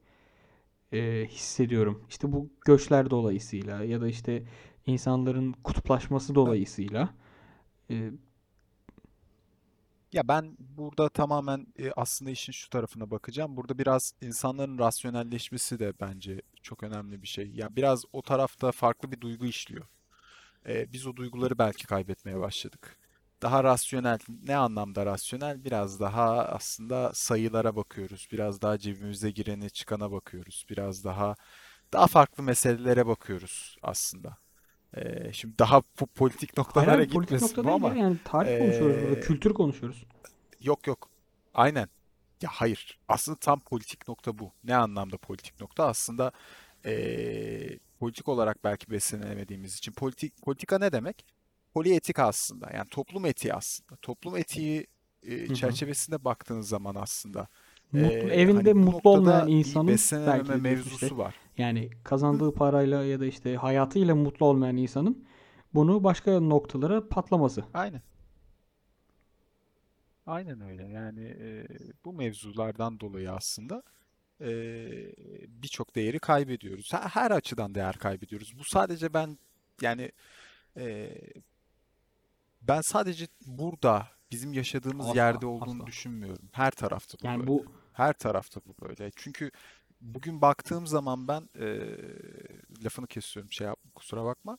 e, 0.92 1.26
hissediyorum. 1.26 2.04
İşte 2.08 2.32
bu 2.32 2.50
göçler 2.66 3.11
dolayısıyla 3.11 3.84
ya 3.84 4.00
da 4.00 4.08
işte 4.08 4.42
insanların 4.87 5.52
kutuplaşması 5.52 6.34
dolayısıyla 6.34 7.14
e, 7.90 8.12
Ya 10.12 10.29
ben 10.29 10.57
burada 10.59 11.09
tamamen 11.09 11.66
e, 11.79 11.90
aslında 11.96 12.31
işin 12.31 12.53
şu 12.53 12.70
tarafına 12.70 13.11
bakacağım. 13.11 13.57
Burada 13.57 13.79
biraz 13.79 14.12
insanların 14.22 14.79
rasyonelleşmesi 14.79 15.79
de 15.79 15.92
bence 16.01 16.42
çok 16.62 16.83
önemli 16.83 17.22
bir 17.22 17.29
şey. 17.29 17.51
Ya 17.55 17.77
biraz 17.77 18.05
o 18.12 18.22
tarafta 18.22 18.72
farklı 18.72 19.12
bir 19.12 19.20
duygu 19.20 19.46
işliyor. 19.46 19.85
E, 20.68 20.92
biz 20.92 21.07
o 21.07 21.16
duyguları 21.16 21.59
belki 21.59 21.87
kaybetmeye 21.87 22.40
başladık. 22.40 22.98
Daha 23.42 23.64
rasyonel, 23.64 24.18
ne 24.48 24.57
anlamda 24.57 25.07
rasyonel? 25.07 25.64
Biraz 25.64 26.01
daha 26.01 26.46
aslında 26.46 27.12
sayılara 27.14 27.77
bakıyoruz. 27.77 28.29
Biraz 28.33 28.62
daha 28.62 28.79
cebimize 28.79 29.31
girene 29.31 29.70
çıkana 29.70 30.12
bakıyoruz. 30.12 30.66
Biraz 30.70 31.05
daha 31.05 31.37
daha 31.92 32.07
farklı 32.09 32.42
meselelere 32.44 33.07
bakıyoruz 33.07 33.77
aslında. 33.83 34.38
E, 34.96 35.33
şimdi 35.33 35.59
daha 35.59 35.77
po- 35.79 36.07
politik 36.07 36.40
Hayır 36.40 36.59
noktalara 36.59 36.96
politik 36.96 37.20
gitmesin 37.22 37.46
nokta 37.46 37.64
bu 37.64 37.72
ama 37.72 37.94
Yani 37.94 38.16
tarih 38.24 38.59
konuşuyoruz 38.59 39.03
burada. 39.03 39.16
e, 39.16 39.20
Kültür 39.20 39.55
konuşuyoruz. 39.55 40.05
Yok 40.61 40.87
yok. 40.87 41.09
Aynen. 41.55 41.88
Ya 42.42 42.51
hayır. 42.53 42.98
Aslında 43.09 43.38
tam 43.38 43.61
politik 43.61 44.09
nokta 44.09 44.38
bu. 44.38 44.53
Ne 44.64 44.77
anlamda 44.77 45.16
politik 45.18 45.61
nokta? 45.61 45.87
Aslında 45.88 46.33
eee, 46.85 47.79
politik 48.01 48.29
olarak 48.29 48.64
belki 48.64 48.90
beslenemediğimiz 48.90 49.74
için. 49.77 49.92
Politik 49.92 50.42
politika 50.42 50.79
ne 50.79 50.92
demek? 50.92 51.24
Polietik 51.74 52.18
aslında. 52.18 52.70
Yani 52.74 52.88
toplum 52.88 53.27
etiği 53.27 53.55
aslında. 53.55 53.96
Toplum 54.03 54.37
etiği 54.37 54.87
hı. 55.48 55.55
çerçevesinde 55.55 56.24
baktığınız 56.24 56.68
zaman 56.68 56.94
aslında 56.94 57.48
Mutlu, 57.92 58.31
eee, 58.31 58.40
evinde 58.42 58.72
hani 58.72 58.74
mutlu 58.74 59.11
olmayan 59.11 59.46
insanın 59.46 59.87
belki 59.88 59.92
beslenememe 59.92 60.64
diyorsun 60.64 60.90
işte 60.90 61.11
mevzusu 61.11 61.18
var. 61.18 61.35
yani 61.59 61.90
kazandığı 62.05 62.55
parayla 62.55 63.05
ya 63.05 63.20
da 63.20 63.27
işte 63.27 63.57
hayatıyla 63.57 64.14
mutlu 64.14 64.46
olmayan 64.46 64.77
insanın 64.77 65.24
bunu 65.74 66.05
başka 66.05 66.40
noktalara 66.40 67.09
patlaması. 67.09 67.64
Aynen. 67.74 68.03
Aynen 70.27 70.61
öyle. 70.61 70.85
Yani 70.88 71.20
eee, 71.20 71.66
bu 72.05 72.12
mevzulardan 72.12 73.01
dolayı 73.01 73.33
aslında 73.33 73.83
eee, 74.40 75.14
birçok 75.48 75.94
değeri 75.96 76.18
kaybediyoruz. 76.18 76.92
Her, 76.92 77.03
her 77.09 77.31
açıdan 77.31 77.74
değer 77.74 77.96
kaybediyoruz. 77.98 78.59
Bu 78.59 78.64
sadece 78.64 79.14
ben 79.14 79.38
yani 79.83 80.12
eee, 80.77 81.33
ben 82.62 82.81
sadece 82.81 83.29
burada 83.46 84.09
bizim 84.31 84.53
yaşadığımız 84.53 85.14
yerde 85.14 85.46
Asla, 85.46 85.48
olduğunu 85.48 85.74
asla. 85.74 85.87
düşünmüyorum. 85.87 86.48
Her 86.53 86.70
tarafta 86.70 87.18
bu 87.22 87.27
Yani 87.27 87.38
böyle. 87.38 87.46
bu 87.46 87.66
Her 87.98 88.12
tarafta 88.12 88.61
bu 88.66 88.87
böyle. 88.88 89.11
Çünkü 89.16 89.50
bugün 90.00 90.42
baktığım 90.42 90.87
zaman 90.87 91.28
ben 91.28 91.48
eee, 91.61 91.98
lafını 92.84 93.06
kesiyorum 93.06 93.52
şey 93.52 93.66
yapma 93.66 93.90
kusura 93.94 94.24
bakma. 94.24 94.58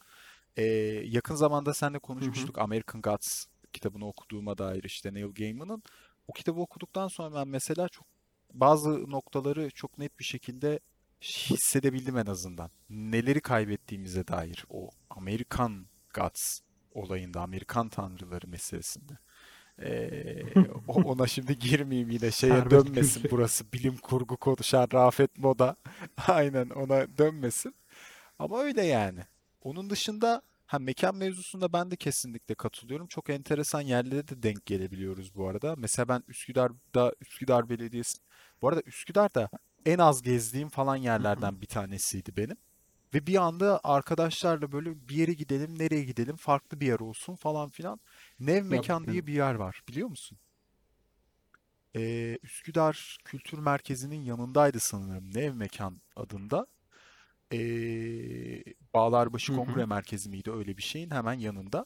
Eee, 0.58 1.04
yakın 1.10 1.36
zamanda 1.36 1.73
seninle 1.73 1.99
hı 2.19 2.25
hı. 2.25 2.49
konuşmuştuk 2.49 2.58
American 2.58 3.02
Gods 3.02 3.45
kitabını 3.73 4.08
okuduğuma 4.08 4.58
dair 4.58 4.84
işte 4.84 5.13
Neil 5.13 5.34
Gaiman'ın. 5.34 5.84
O 6.28 6.34
kitabı 6.34 6.60
okuduktan 6.62 7.08
sonra 7.08 7.36
ben 7.36 7.47
mesela 7.47 7.89
çok 7.89 8.08
bazı 8.54 9.12
noktaları 9.12 9.69
çok 9.71 9.97
net 9.97 10.19
bir 10.19 10.23
şekilde 10.25 10.80
hissedebildim 11.21 12.17
en 12.17 12.25
azından. 12.25 12.71
Neleri 12.89 13.41
kaybettiğimize 13.41 14.28
dair 14.28 14.65
o 14.69 14.89
Amerikan 15.10 15.88
Gods 16.13 16.60
olayında, 16.91 17.41
Amerikan 17.41 17.89
tanrıları 17.89 18.47
meselesinde. 18.47 19.17
Ee, 19.82 20.44
ona 20.88 21.28
şimdi 21.28 21.60
girmeyeyim 21.60 22.10
yine 22.10 22.32
şeye 22.32 22.70
dönmesin 22.70 23.24
burası 23.32 23.72
bilim 23.74 23.98
kurgu 23.98 24.38
konuşan 24.38 24.88
Rafet 24.94 25.38
Moda. 25.38 25.76
Aynen 26.28 26.70
ona 26.70 27.18
dönmesin. 27.18 27.76
Ama 28.39 28.60
öyle 28.60 28.86
yani. 28.86 29.20
Onun 29.63 29.89
dışında 29.89 30.42
ha 30.65 30.80
mekan 30.80 31.15
mevzusunda 31.15 31.74
ben 31.74 31.92
de 31.92 31.96
kesinlikle 31.96 32.56
katılıyorum. 32.56 33.08
Çok 33.08 33.30
enteresan 33.30 33.82
yerlere 33.82 34.28
de 34.28 34.44
denk 34.44 34.65
gelebiliyoruz 34.65 35.36
bu 35.36 35.48
arada. 35.48 35.76
Mesela 35.78 36.08
ben 36.08 36.24
Üsküdar'da 36.28 37.13
Üsküdar 37.22 37.70
Belediyesi 37.70 38.20
bu 38.62 38.68
arada 38.68 38.82
Üsküdar'da 38.86 39.50
en 39.86 39.98
az 39.98 40.22
gezdiğim 40.22 40.70
falan 40.70 40.96
yerlerden 40.96 41.62
bir 41.62 41.68
tanesiydi 41.68 42.38
benim. 42.38 42.58
Ve 43.13 43.28
bir 43.28 43.36
anda 43.36 43.80
arkadaşlarla 43.84 44.72
böyle 44.72 45.10
bir 45.10 45.15
yere 45.15 45.34
gidelim, 45.34 45.80
nereye 45.80 46.04
gidelim, 46.04 46.36
farklı 46.36 46.80
bir 46.80 46.88
yer 46.88 47.00
olsun 47.00 47.36
falan 47.36 47.70
filan. 47.70 48.00
Nev 48.39 48.65
Mekan 48.65 49.08
diye 49.08 49.28
bir 49.28 49.34
yer 49.34 49.56
var, 49.56 49.82
biliyor 49.88 50.10
musun? 50.10 50.38
Ee, 51.95 52.38
Üsküdar 52.43 53.17
Kültür 53.25 53.58
Merkezi'nin 53.60 54.21
yanındaydı 54.21 54.80
sanırım. 54.80 55.34
Nev 55.34 55.54
Mekan 55.54 56.02
adında. 56.15 56.67
Ee, 57.54 58.63
Bağlarbaşı. 58.93 59.56
Kongre 59.56 59.86
Merkezi 59.86 60.30
miydi 60.30 60.52
öyle 60.52 60.78
bir 60.78 60.82
şeyin 60.84 61.12
hemen 61.12 61.34
yanında. 61.34 61.86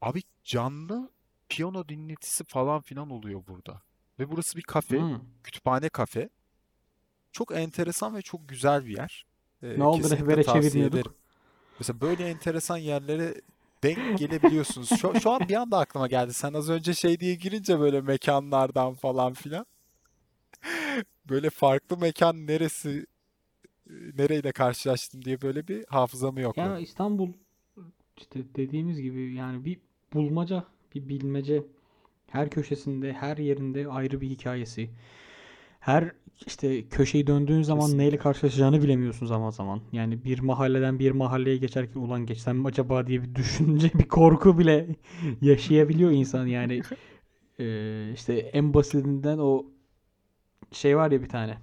Abi 0.00 0.22
canlı 0.44 1.10
piyano 1.48 1.88
dinletisi 1.88 2.44
falan 2.44 2.80
filan 2.80 3.10
oluyor 3.10 3.42
burada. 3.46 3.82
Ve 4.18 4.30
burası 4.30 4.56
bir 4.58 4.62
kafe, 4.62 5.00
Hı. 5.00 5.20
kütüphane 5.44 5.88
kafe. 5.88 6.28
Çok 7.32 7.56
enteresan 7.56 8.14
ve 8.14 8.22
çok 8.22 8.48
güzel 8.48 8.86
bir 8.86 8.96
yer. 8.96 9.26
Ne 9.62 9.68
Ee, 9.68 9.82
oldu 9.82 10.02
kesinlikle 10.02 10.36
rehbere 10.36 10.44
çevirmiyorduk? 10.44 11.14
Mesela 11.78 12.00
böyle 12.00 12.28
enteresan 12.28 12.76
yerlere 12.76 13.34
denk 13.84 14.18
gelebiliyorsunuz. 14.18 14.88
Şu, 15.00 15.20
şu 15.20 15.30
an 15.30 15.40
bir 15.48 15.54
anda 15.54 15.78
aklıma 15.78 16.06
geldi. 16.06 16.32
Sen 16.32 16.52
az 16.52 16.70
önce 16.70 16.94
şey 16.94 17.20
diye 17.20 17.34
girince 17.34 17.80
böyle 17.80 18.00
mekanlardan 18.00 18.94
falan 18.94 19.32
filan. 19.32 19.66
Böyle 21.28 21.50
farklı 21.50 21.98
mekan 21.98 22.46
neresi, 22.46 23.06
nereyle 23.90 24.52
karşılaştım 24.52 25.24
diye 25.24 25.42
böyle 25.42 25.68
bir 25.68 25.84
hafızamı 25.88 26.40
Ya 26.40 26.44
yokladım. 26.44 26.82
İstanbul 26.82 27.28
işte 28.16 28.40
dediğimiz 28.56 29.00
gibi 29.00 29.34
yani 29.34 29.64
bir 29.64 29.78
bulmaca, 30.12 30.64
bir 30.94 31.08
bilmece. 31.08 31.62
Her 32.26 32.50
köşesinde, 32.50 33.12
her 33.12 33.36
yerinde 33.36 33.88
ayrı 33.88 34.20
bir 34.20 34.30
hikayesi. 34.30 34.90
Her 35.80 36.12
işte 36.46 36.88
köşeyi 36.88 37.26
döndüğün 37.26 37.62
zaman 37.62 37.98
neyle 37.98 38.18
Kesinlikle. 38.18 38.18
karşılaşacağını 38.18 38.82
bilemiyorsun 38.82 39.26
zaman 39.26 39.50
zaman. 39.50 39.80
Yani 39.92 40.24
bir 40.24 40.40
mahalleden 40.40 40.98
bir 40.98 41.10
mahalleye 41.10 41.56
geçerken 41.56 42.00
ulan 42.00 42.26
geçsem 42.26 42.58
mi 42.58 42.66
acaba 42.68 43.06
diye 43.06 43.22
bir 43.22 43.34
düşünce, 43.34 43.90
bir 43.94 44.08
korku 44.08 44.58
bile 44.58 44.96
yaşayabiliyor 45.40 46.10
insan. 46.10 46.46
Yani 46.46 46.82
e, 47.58 48.12
işte 48.14 48.34
en 48.34 48.74
basitinden 48.74 49.38
o 49.38 49.66
şey 50.72 50.96
var 50.96 51.10
ya 51.10 51.22
bir 51.22 51.28
tane. 51.28 51.58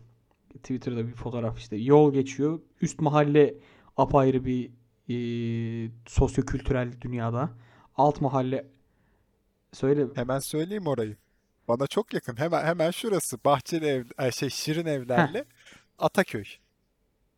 Twitter'da 0.53 1.07
bir 1.07 1.13
fotoğraf 1.13 1.60
işte 1.60 1.75
yol 1.75 2.13
geçiyor. 2.13 2.60
Üst 2.81 3.01
mahalle 3.01 3.55
apayrı 3.97 4.45
bir 4.45 4.71
e, 5.10 5.15
sosyokültürel 6.07 7.01
dünyada. 7.01 7.49
Alt 7.95 8.21
mahalle 8.21 8.67
söyle. 9.73 10.07
Hemen 10.15 10.39
söyleyeyim 10.39 10.88
orayı. 10.88 11.17
Bana 11.67 11.88
çok 11.88 12.13
yakın. 12.13 12.38
Hemen 12.39 12.65
hemen 12.65 12.91
şurası. 12.91 13.38
Bahçeli 13.45 13.86
ev, 13.86 14.06
ay 14.17 14.32
şey 14.32 14.50
Şirin 14.50 14.86
Heh. 14.86 14.91
Evler'le 14.91 15.45
Ataköy. 16.00 16.43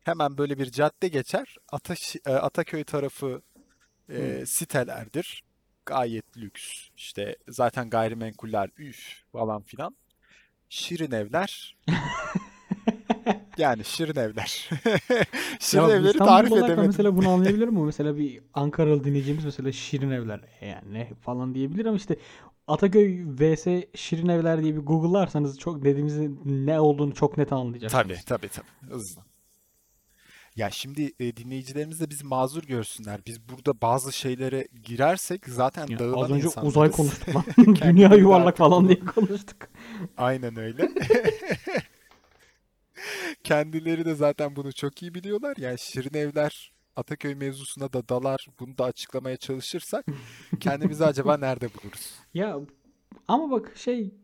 Hemen 0.04 0.38
böyle 0.38 0.58
bir 0.58 0.70
cadde 0.70 1.08
geçer. 1.08 1.56
Ata, 1.72 1.94
e, 2.26 2.30
Ataköy 2.32 2.84
tarafı 2.84 3.42
e, 4.08 4.46
sitelerdir. 4.46 5.44
Gayet 5.86 6.36
lüks. 6.38 6.88
İşte 6.96 7.36
zaten 7.48 7.90
gayrimenkuller 7.90 8.70
üf 8.78 9.22
falan 9.32 9.62
filan. 9.62 9.96
Şirin 10.68 11.10
evler. 11.12 11.76
Yani 13.58 13.84
şirin 13.84 14.16
evler. 14.20 14.46
Şirin 15.60 15.82
Ya 15.82 15.90
evleri 15.90 16.06
İstanbul 16.10 16.26
tarif 16.26 16.52
edemedim. 16.52 16.86
mesela 16.86 17.16
bunu 17.16 17.28
anlayabilir 17.28 17.68
mi? 17.68 17.84
Mesela 17.84 18.18
bir 18.18 18.40
Ankaralı 18.54 19.04
dinleyicimiz 19.04 19.44
mesela 19.44 19.72
Şirin 19.72 20.10
Evler 20.10 20.40
"E 20.60 20.66
yani 20.68 21.12
falan 21.20 21.54
diyebilir 21.54 21.86
ama 21.86 21.96
işte 21.96 22.16
Ataköy 22.66 23.24
vs 23.26 23.66
Şirin 23.94 24.28
Evler 24.28 24.62
diye 24.62 24.74
bir 24.76 24.80
Google'larsanız 24.80 25.58
çok 25.58 25.84
dediğimizin 25.84 26.40
ne 26.44 26.80
olduğunu 26.80 27.14
çok 27.14 27.38
net 27.38 27.48
Tabii 27.48 27.60
anlayacaksınız. 27.60 28.24
tabii 28.26 28.48
tabii. 28.48 28.92
Hızlı. 28.92 29.20
Ya 30.56 30.70
şimdi 30.70 31.12
e, 31.20 31.36
dinleyicilerimiz 31.36 32.00
de 32.00 32.10
bizi 32.10 32.24
mazur 32.26 32.62
görsünler. 32.62 33.20
Biz 33.26 33.48
burada 33.48 33.80
bazı 33.80 34.12
şeylere 34.12 34.68
girersek 34.82 35.48
zaten 35.48 35.86
Ya 35.86 35.96
az 35.96 36.00
dağılan 36.00 36.32
önce 36.32 36.48
uzay 36.48 36.64
insanlarız. 36.64 36.96
konuştuk 36.96 37.34
lan. 37.34 37.44
Dünya 37.82 38.14
yuvarlak 38.14 38.56
falan 38.56 38.88
diye 38.88 38.98
konuştuk. 39.00 39.56
aynen 40.16 40.56
öyle. 40.56 40.88
Kendileri 43.44 44.04
de 44.04 44.14
zaten 44.14 44.56
bunu 44.56 44.72
çok 44.72 45.02
iyi 45.02 45.14
biliyorlar. 45.14 45.56
Yani 45.58 45.78
Şirin 45.78 46.18
Evler 46.18 46.72
Ataköy 46.96 47.34
mevzusuna 47.34 47.92
da 47.92 48.08
dalar. 48.08 48.46
Bunu 48.60 48.78
da 48.78 48.84
açıklamaya 48.84 49.36
çalışırsak 49.36 50.06
kendimizi 50.60 51.04
acaba 51.04 51.36
nerede 51.36 51.68
buluruz? 51.74 52.14
Ya 52.34 52.60
ama 53.28 53.50
bak 53.50 53.72
şey 53.76 54.14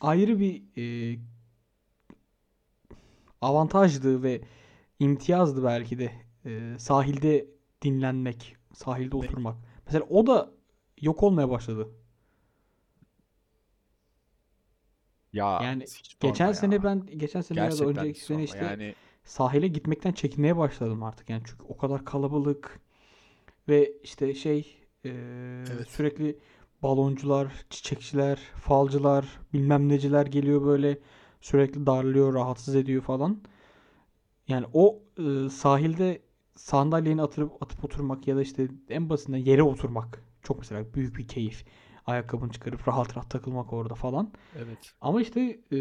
ayrı 0.00 0.40
bir 0.40 0.62
e, 0.76 1.18
avantajdı 3.40 4.22
ve 4.22 4.40
imtiyazdı 4.98 5.64
belki 5.64 5.98
de 5.98 6.12
e, 6.44 6.78
sahilde 6.78 7.46
dinlenmek, 7.82 8.56
sahilde 8.74 9.16
oturmak. 9.16 9.56
Mesela 9.86 10.04
o 10.10 10.26
da 10.26 10.50
yok 11.00 11.22
olmaya 11.22 11.50
başladı. 11.50 11.88
Ya 15.32 15.60
Yani 15.62 15.84
geçen 16.20 16.52
sorma 16.52 16.54
sene 16.54 16.74
ya. 16.74 16.82
ben 16.84 17.06
geçen 17.06 17.40
sene 17.40 17.58
ya 17.58 17.64
da 17.64 17.68
Gerçekten 17.68 18.04
önceki 18.04 18.24
sene 18.24 18.44
işte 18.44 18.58
Yani 18.58 18.94
sahile 19.24 19.68
gitmekten 19.68 20.12
çekinmeye 20.12 20.56
başladım 20.56 21.02
artık. 21.02 21.30
Yani 21.30 21.42
çünkü 21.46 21.64
o 21.68 21.76
kadar 21.76 22.04
kalabalık 22.04 22.80
ve 23.68 23.92
işte 24.02 24.34
şey 24.34 24.76
e, 25.04 25.10
evet. 25.74 25.88
sürekli 25.88 26.38
baloncular, 26.82 27.52
çiçekçiler, 27.70 28.36
falcılar, 28.36 29.40
bilmem 29.52 29.88
neciler 29.88 30.26
geliyor 30.26 30.64
böyle 30.64 30.98
sürekli 31.40 31.86
darlıyor, 31.86 32.34
rahatsız 32.34 32.76
ediyor 32.76 33.02
falan. 33.02 33.40
Yani 34.48 34.66
o 34.72 34.98
e, 35.18 35.48
sahilde 35.48 36.22
sandalyeni 36.56 37.22
atıp 37.22 37.62
atıp 37.62 37.84
oturmak 37.84 38.28
ya 38.28 38.36
da 38.36 38.42
işte 38.42 38.68
en 38.88 39.08
basitinden 39.08 39.38
yere 39.38 39.62
oturmak 39.62 40.22
çok 40.42 40.58
mesela 40.58 40.94
büyük 40.94 41.16
bir 41.16 41.28
keyif. 41.28 41.64
Ayakkabını 42.06 42.50
çıkarıp 42.50 42.88
rahat 42.88 43.16
rahat 43.16 43.30
takılmak 43.30 43.72
orada 43.72 43.94
falan. 43.94 44.32
Evet. 44.56 44.78
Ama 45.00 45.22
işte 45.22 45.40
e, 45.72 45.76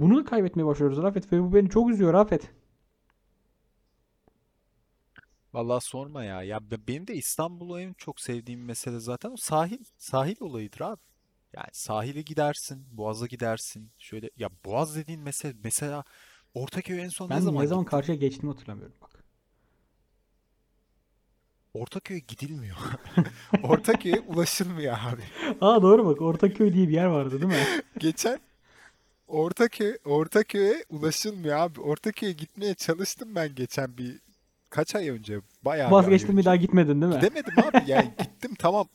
bunu 0.00 0.16
da 0.16 0.24
kaybetmeye 0.24 0.66
başlıyoruz 0.66 1.02
Rafet 1.02 1.32
ve 1.32 1.42
bu 1.42 1.54
beni 1.54 1.70
çok 1.70 1.90
üzüyor 1.90 2.12
Rafet. 2.12 2.50
Vallahi 5.52 5.84
sorma 5.84 6.24
ya. 6.24 6.42
Ya 6.42 6.70
be- 6.70 6.86
benim 6.88 7.06
de 7.06 7.14
İstanbul'u 7.14 7.80
en 7.80 7.92
çok 7.94 8.20
sevdiğim 8.20 8.64
mesele 8.64 9.00
zaten 9.00 9.30
o 9.30 9.36
sahil. 9.36 9.84
Sahil 9.98 10.36
olayıdır 10.40 10.80
abi. 10.80 11.00
Yani 11.56 11.68
sahile 11.72 12.22
gidersin, 12.22 12.86
Boğaz'a 12.92 13.26
gidersin. 13.26 13.92
Şöyle 13.98 14.30
ya 14.36 14.48
Boğaz 14.64 14.96
dediğin 14.96 15.20
mesele 15.20 15.54
mesela 15.64 16.04
Ortaköy'e 16.54 17.02
en 17.02 17.08
son 17.08 17.32
ne 17.34 17.34
Ben 17.34 17.40
zaman 17.40 17.64
ne 17.64 17.66
zaman 17.66 17.84
gittin? 17.84 17.90
karşıya 17.90 18.16
geçtiğimi 18.16 18.52
hatırlamıyorum 18.52 18.96
bak. 19.02 19.24
Ortaköy'e 21.74 22.18
gidilmiyor. 22.20 22.76
Ortaköy'e 23.62 24.20
ulaşılmıyor 24.20 24.98
abi. 25.00 25.22
Aa 25.60 25.82
doğru 25.82 26.06
bak 26.06 26.20
Ortaköy 26.22 26.72
diye 26.74 26.88
bir 26.88 26.92
yer 26.94 27.06
vardı 27.06 27.30
değil 27.42 27.52
mi? 27.52 27.66
Geçen 27.98 28.40
Ortaköy, 29.28 29.98
Ortaköy'e 30.04 30.84
ulaşılmıyor 30.90 31.58
abi. 31.58 31.80
Ortaköy'e 31.80 32.32
gitmeye 32.32 32.74
çalıştım 32.74 33.34
ben 33.34 33.54
geçen 33.54 33.98
bir 33.98 34.20
kaç 34.70 34.94
ay 34.94 35.08
önce. 35.08 35.40
Bayağı 35.62 35.90
bir 35.90 35.94
ay 35.94 35.98
Vazgeçtin 35.98 36.30
bir 36.32 36.34
önce. 36.38 36.44
daha 36.44 36.56
gitmedin 36.56 37.02
değil 37.02 37.12
mi? 37.12 37.20
Gidemedim 37.20 37.54
abi 37.58 37.82
yani 37.90 38.12
gittim 38.18 38.54
tamam. 38.58 38.88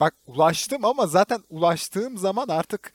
Bak 0.00 0.14
ulaştım 0.26 0.84
ama 0.84 1.06
zaten 1.06 1.40
ulaştığım 1.48 2.18
zaman 2.18 2.48
artık 2.48 2.92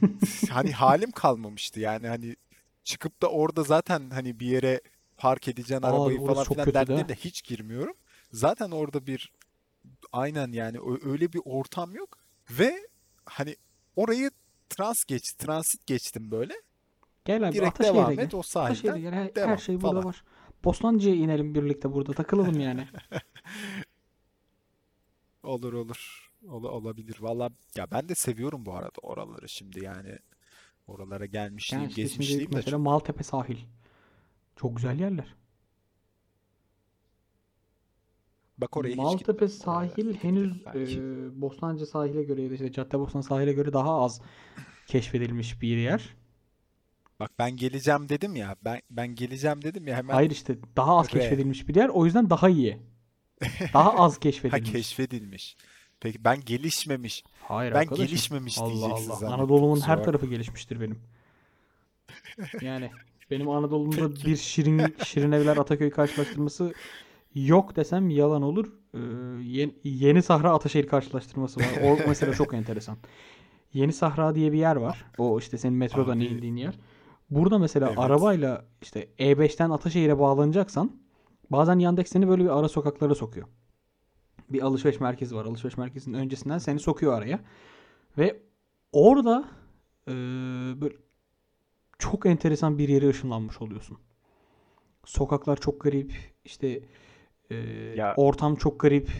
hani 0.50 0.72
halim 0.72 1.10
kalmamıştı. 1.10 1.80
Yani 1.80 2.08
hani 2.08 2.36
çıkıp 2.84 3.22
da 3.22 3.28
orada 3.30 3.62
zaten 3.62 4.10
hani 4.10 4.40
bir 4.40 4.46
yere 4.46 4.80
park 5.16 5.48
edeceksin 5.48 5.82
Aa 5.82 5.88
arabayı 5.88 6.26
falan 6.26 6.44
filan 6.44 6.64
kötü 6.64 7.08
de. 7.08 7.14
hiç 7.14 7.42
girmiyorum. 7.44 7.94
Zaten 8.32 8.70
orada 8.70 9.06
bir 9.06 9.32
aynen 10.12 10.52
yani 10.52 10.78
öyle 11.04 11.32
bir 11.32 11.40
ortam 11.44 11.94
yok 11.94 12.18
ve 12.50 12.88
hani 13.24 13.56
orayı 13.96 14.30
trans 14.68 15.04
geç, 15.04 15.32
transit 15.32 15.86
geçtim 15.86 16.30
böyle. 16.30 16.54
Gel 17.24 17.48
abi 17.48 17.54
Direkt 17.56 17.80
devam 17.80 18.14
gel. 18.14 18.24
et 18.24 18.34
o 18.34 18.42
sahilden 18.42 19.00
gel. 19.00 19.12
Her, 19.12 19.48
her 19.48 19.58
şey 19.58 19.74
burada 19.80 19.90
falan. 19.92 20.04
var. 20.04 20.24
Bostancı'ya 20.64 21.14
inelim 21.14 21.54
birlikte 21.54 21.92
burada 21.92 22.12
takılalım 22.12 22.60
yani. 22.60 22.88
Olur 25.42 25.72
olur. 25.72 26.30
Ola- 26.48 26.68
olabilir. 26.70 27.16
Valla 27.20 27.50
ya 27.76 27.90
ben 27.90 28.08
de 28.08 28.14
seviyorum 28.14 28.66
bu 28.66 28.74
arada 28.74 28.98
oraları 29.02 29.48
şimdi 29.48 29.84
yani. 29.84 30.18
Oralara 30.86 31.24
Yani 31.24 31.30
gelmişliğim, 31.32 31.84
işte 31.88 31.94
şimdi 32.00 32.08
geçmişliğim 32.08 32.52
de 32.52 32.56
mesela 32.56 32.70
çok. 32.76 32.80
Maltepe 32.80 33.22
sahil. 33.22 33.56
Çok 34.56 34.76
güzel 34.76 35.00
yerler. 35.00 35.34
Bak 38.58 38.76
oraya 38.76 38.88
hiç 38.90 38.96
Maltepe. 38.96 39.32
Oralara 39.32 39.48
sahil 39.48 40.14
henüz 40.14 40.66
belki. 40.66 40.98
e, 41.00 41.40
Bostancı 41.40 41.86
sahile 41.86 42.22
göre 42.22 42.42
ya 42.42 42.50
da 42.50 42.54
işte 42.54 42.72
Caddebostan 42.72 43.20
sahile 43.20 43.52
göre 43.52 43.72
daha 43.72 44.00
az 44.02 44.20
keşfedilmiş 44.86 45.62
bir 45.62 45.76
yer. 45.76 46.16
Bak 47.20 47.30
ben 47.38 47.56
geleceğim 47.56 48.08
dedim 48.08 48.36
ya. 48.36 48.56
Ben 48.64 48.80
ben 48.90 49.14
geleceğim 49.14 49.62
dedim 49.62 49.86
ya 49.88 49.96
hemen 49.96 50.14
Hayır 50.14 50.30
işte 50.30 50.56
daha 50.76 50.96
az 50.98 51.06
R. 51.06 51.10
keşfedilmiş 51.10 51.68
bir 51.68 51.74
yer. 51.74 51.88
O 51.88 52.04
yüzden 52.04 52.30
daha 52.30 52.48
iyi. 52.48 52.78
Daha 53.74 53.96
az 53.98 54.14
Ha 54.14 54.20
keşfedilmiş. 54.20 54.72
keşfedilmiş. 54.72 55.56
Peki 56.00 56.24
ben 56.24 56.40
gelişmemiş. 56.44 57.24
Hayır 57.42 57.72
Ben 57.74 57.78
arkadaşım. 57.78 58.06
gelişmemiş 58.06 58.58
Allah 58.58 58.68
diyeceksin 58.70 59.10
Allah. 59.10 59.16
zannettim. 59.16 59.40
Anadolu'nun 59.40 59.80
her 59.80 60.04
tarafı 60.04 60.26
gelişmiştir 60.26 60.80
benim. 60.80 60.98
Yani 62.60 62.90
benim 63.30 63.48
Anadolu'mda 63.48 64.16
bir 64.26 64.36
şirin 64.36 64.94
şirin 65.04 65.32
evler 65.32 65.56
Ataköy 65.56 65.90
karşılaştırması 65.90 66.74
yok 67.34 67.76
desem 67.76 68.10
yalan 68.10 68.42
olur. 68.42 68.72
Ee, 68.94 68.98
Yeni, 69.42 69.74
Yeni 69.84 70.22
Sahra 70.22 70.52
Ataşehir 70.54 70.86
karşılaştırması 70.86 71.60
var. 71.60 71.66
O 71.84 71.98
mesela 72.08 72.34
çok 72.34 72.54
enteresan. 72.54 72.98
Yeni 73.72 73.92
Sahra 73.92 74.34
diye 74.34 74.52
bir 74.52 74.58
yer 74.58 74.76
var. 74.76 75.04
O 75.18 75.38
işte 75.38 75.58
senin 75.58 75.74
metrodan 75.76 76.16
Abi 76.16 76.24
indiğin 76.24 76.56
yer. 76.56 76.74
Burada 77.30 77.58
mesela 77.58 77.88
evet. 77.88 77.98
arabayla 77.98 78.64
işte 78.82 79.08
E5'ten 79.18 79.70
Ataşehir'e 79.70 80.18
bağlanacaksan 80.18 80.92
bazen 81.50 81.78
Yandex 81.78 82.08
seni 82.08 82.28
böyle 82.28 82.44
bir 82.44 82.58
ara 82.58 82.68
sokaklara 82.68 83.14
sokuyor. 83.14 83.46
Bir 84.50 84.62
alışveriş 84.62 85.00
merkezi 85.00 85.36
var. 85.36 85.44
Alışveriş 85.44 85.76
merkezinin 85.76 86.18
öncesinden 86.18 86.58
seni 86.58 86.80
sokuyor 86.80 87.12
araya. 87.12 87.40
Ve 88.18 88.42
orada 88.92 89.44
e, 90.08 90.12
böyle 90.80 90.94
çok 91.98 92.26
enteresan 92.26 92.78
bir 92.78 92.88
yere 92.88 93.08
ışınlanmış 93.08 93.62
oluyorsun. 93.62 93.98
Sokaklar 95.04 95.56
çok 95.56 95.80
garip. 95.80 96.12
işte 96.44 96.80
e, 97.50 97.56
Ya 97.96 98.14
ortam 98.16 98.54
çok 98.56 98.80
garip. 98.80 99.10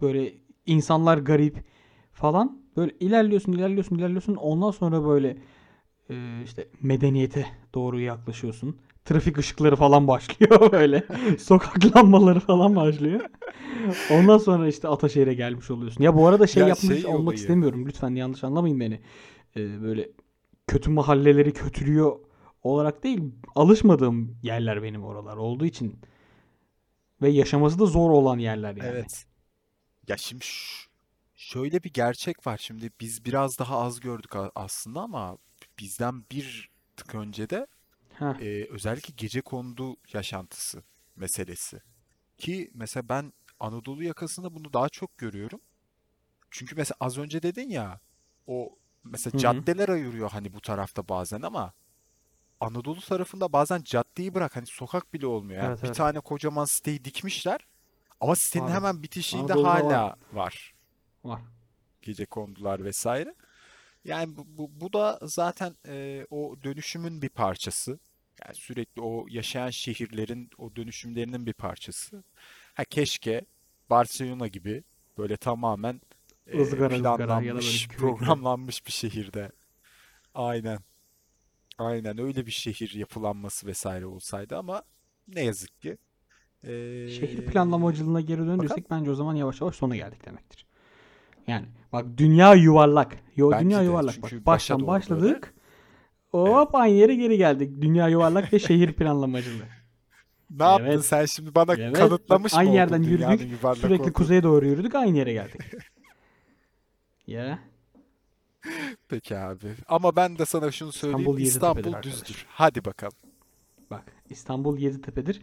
Böyle 0.00 0.34
insanlar 0.66 1.18
garip 1.18 1.64
falan. 2.12 2.62
Böyle 2.76 2.92
ilerliyorsun, 3.00 3.52
ilerliyorsun, 3.52 3.96
ilerliyorsun. 3.96 4.34
Ondan 4.34 4.70
sonra 4.70 5.04
böyle 5.04 5.36
e, 6.10 6.42
işte 6.44 6.68
medeniyete 6.82 7.46
doğru 7.74 8.00
yaklaşıyorsun. 8.00 8.76
Trafik 9.04 9.38
ışıkları 9.38 9.76
falan 9.76 10.08
başlıyor 10.08 10.72
böyle. 10.72 11.06
Sokak 11.38 11.96
lambaları 11.96 12.40
falan 12.40 12.76
başlıyor. 12.76 13.20
Ondan 14.10 14.38
sonra 14.38 14.68
işte 14.68 14.88
Ataşehir'e 14.88 15.34
gelmiş 15.34 15.70
oluyorsun. 15.70 16.02
Ya 16.04 16.16
bu 16.16 16.26
arada 16.26 16.46
şey 16.46 16.62
ya 16.62 16.68
yapmış 16.68 17.00
şey 17.02 17.06
olmak 17.06 17.20
olayı. 17.20 17.38
istemiyorum. 17.38 17.86
Lütfen 17.86 18.14
yanlış 18.14 18.44
anlamayın 18.44 18.80
beni. 18.80 19.00
Ee, 19.56 19.82
böyle 19.82 20.08
kötü 20.66 20.90
mahalleleri 20.90 21.52
kötülüyor 21.52 22.18
olarak 22.62 23.04
değil. 23.04 23.20
Alışmadığım 23.54 24.38
yerler 24.42 24.82
benim 24.82 25.04
oralar 25.04 25.36
olduğu 25.36 25.66
için. 25.66 25.98
Ve 27.22 27.28
yaşaması 27.28 27.78
da 27.78 27.86
zor 27.86 28.10
olan 28.10 28.38
yerler 28.38 28.76
yani. 28.76 28.88
Evet. 28.88 29.24
Ya 30.08 30.16
şimdi 30.16 30.44
şöyle 31.34 31.82
bir 31.82 31.92
gerçek 31.92 32.46
var. 32.46 32.58
Şimdi 32.62 32.90
biz 33.00 33.24
biraz 33.24 33.58
daha 33.58 33.78
az 33.78 34.00
gördük 34.00 34.32
aslında 34.54 35.00
ama 35.00 35.38
bizden 35.78 36.24
bir 36.32 36.70
tık 36.96 37.14
önce 37.14 37.50
de 37.50 37.66
Heh. 38.18 38.40
e, 38.40 38.66
özellikle 38.70 39.14
gecekondu 39.16 39.96
yaşantısı 40.12 40.82
meselesi. 41.16 41.80
Ki 42.38 42.70
mesela 42.74 43.08
ben 43.08 43.32
Anadolu 43.60 44.04
yakasında 44.04 44.54
bunu 44.54 44.72
daha 44.72 44.88
çok 44.88 45.18
görüyorum. 45.18 45.60
Çünkü 46.50 46.76
mesela 46.76 46.96
az 47.00 47.18
önce 47.18 47.42
dedin 47.42 47.68
ya 47.70 48.00
o 48.46 48.78
mesela 49.04 49.34
Hı 49.34 49.36
hı. 49.36 49.40
caddeler 49.42 49.88
ayırıyor 49.88 50.30
hani 50.30 50.52
bu 50.52 50.60
tarafta 50.60 51.08
bazen 51.08 51.42
ama 51.42 51.72
Anadolu 52.60 53.00
tarafında 53.00 53.52
bazen 53.52 53.82
caddeyi 53.82 54.34
bırak 54.34 54.56
hani 54.56 54.66
sokak 54.66 55.12
bile 55.14 55.26
olmuyor. 55.26 55.62
Yani 55.62 55.68
Evet 55.68 55.82
bir 55.82 55.86
evet. 55.86 55.96
tane 55.96 56.20
kocaman 56.20 56.64
siteyi 56.64 57.04
dikmişler 57.04 57.66
ama 58.20 58.36
sitenin 58.36 58.64
Var. 58.66 58.72
hemen 58.74 59.02
bitişiğinde 59.02 59.54
Anadolu'da 59.54 59.84
var. 59.84 59.84
hala 59.84 60.16
var 60.32 60.74
Var. 61.24 61.40
gecekondular 62.02 62.84
vesaire. 62.84 63.34
Yani 64.08 64.36
bu, 64.36 64.46
bu, 64.48 64.70
bu 64.80 64.92
da 64.92 65.18
zaten 65.22 65.74
e, 65.88 66.26
o 66.30 66.56
dönüşümün 66.64 67.22
bir 67.22 67.28
parçası. 67.28 67.98
Yani 68.44 68.54
sürekli 68.54 69.02
o 69.02 69.26
yaşayan 69.30 69.70
şehirlerin 69.70 70.50
o 70.58 70.76
dönüşümlerinin 70.76 71.46
bir 71.46 71.52
parçası. 71.52 72.24
Ha 72.74 72.84
keşke 72.84 73.42
Barcelona 73.90 74.46
gibi 74.48 74.84
böyle 75.18 75.36
tamamen 75.36 76.00
e, 76.46 76.60
ızgara 76.60 76.88
planlanmış, 76.88 77.88
kürekli. 77.88 77.96
programlanmış 78.00 78.86
bir 78.86 78.92
şehirde. 78.92 79.52
Aynen. 80.34 80.78
Aynen 81.78 82.18
öyle 82.18 82.46
bir 82.46 82.50
şehir 82.50 82.94
yapılanması 82.94 83.66
vesaire 83.66 84.06
olsaydı 84.06 84.56
ama 84.56 84.82
ne 85.28 85.44
yazık 85.44 85.80
ki. 85.80 85.98
Şehir 87.08 87.38
Ee, 87.38 87.46
planlamacılığına 87.46 88.20
geri 88.20 88.40
bakalım. 88.40 88.58
döndürsek 88.58 88.90
bence 88.90 89.10
o 89.10 89.14
zaman 89.14 89.34
yavaş 89.34 89.60
yavaş 89.60 89.76
sona 89.76 89.96
geldik 89.96 90.24
demektir. 90.26 90.66
Yani 91.46 91.66
bak 91.92 92.06
dünya 92.16 92.54
yuvarlak. 92.54 93.16
Yo, 93.36 93.50
Bence 93.50 93.64
dünya 93.64 93.80
de 93.80 93.84
yuvarlak 93.84 94.22
bak. 94.22 94.32
Baştan 94.46 94.78
doğru 94.80 94.86
böyle. 94.88 94.96
başladık. 94.98 95.54
Evet. 96.34 96.48
Hop 96.54 96.74
aynı 96.74 96.94
yere 96.94 97.14
geri 97.14 97.36
geldik. 97.36 97.82
Dünya 97.82 98.08
yuvarlak 98.08 98.52
ve 98.52 98.58
şehir 98.58 98.92
planlamacılığı. 98.92 99.64
Ne 100.50 100.64
yaptın 100.64 100.86
Evet. 100.86 101.04
sen 101.04 101.24
şimdi 101.24 101.54
bana 101.54 101.74
Evet. 101.74 101.92
Bak 101.92 101.96
kanıtlamış 101.96 102.52
mı 102.52 102.58
aynı 102.58 102.74
yerden 102.74 103.02
yürüdük. 103.02 103.40
Sürekli 103.76 103.94
olduğunu? 104.02 104.12
kuzeye 104.12 104.42
doğru 104.42 104.66
yürüdük. 104.66 104.94
Aynı 104.94 105.18
yere 105.18 105.32
geldik. 105.32 105.60
Ya. 107.26 107.58
Peki 109.08 109.38
abi. 109.38 109.66
Ama 109.88 110.16
ben 110.16 110.38
de 110.38 110.44
sana 110.46 110.70
şunu 110.70 110.92
söyleyeyim. 110.92 111.20
İstanbul 111.20 111.40
İstanbul 111.40 111.78
arkadaş. 111.78 112.04
düzdür. 112.04 112.46
Hadi 112.48 112.84
bakalım. 112.84 113.16
Bak 113.90 114.12
İstanbul 114.30 114.78
Yeditepe'dir. 114.78 115.42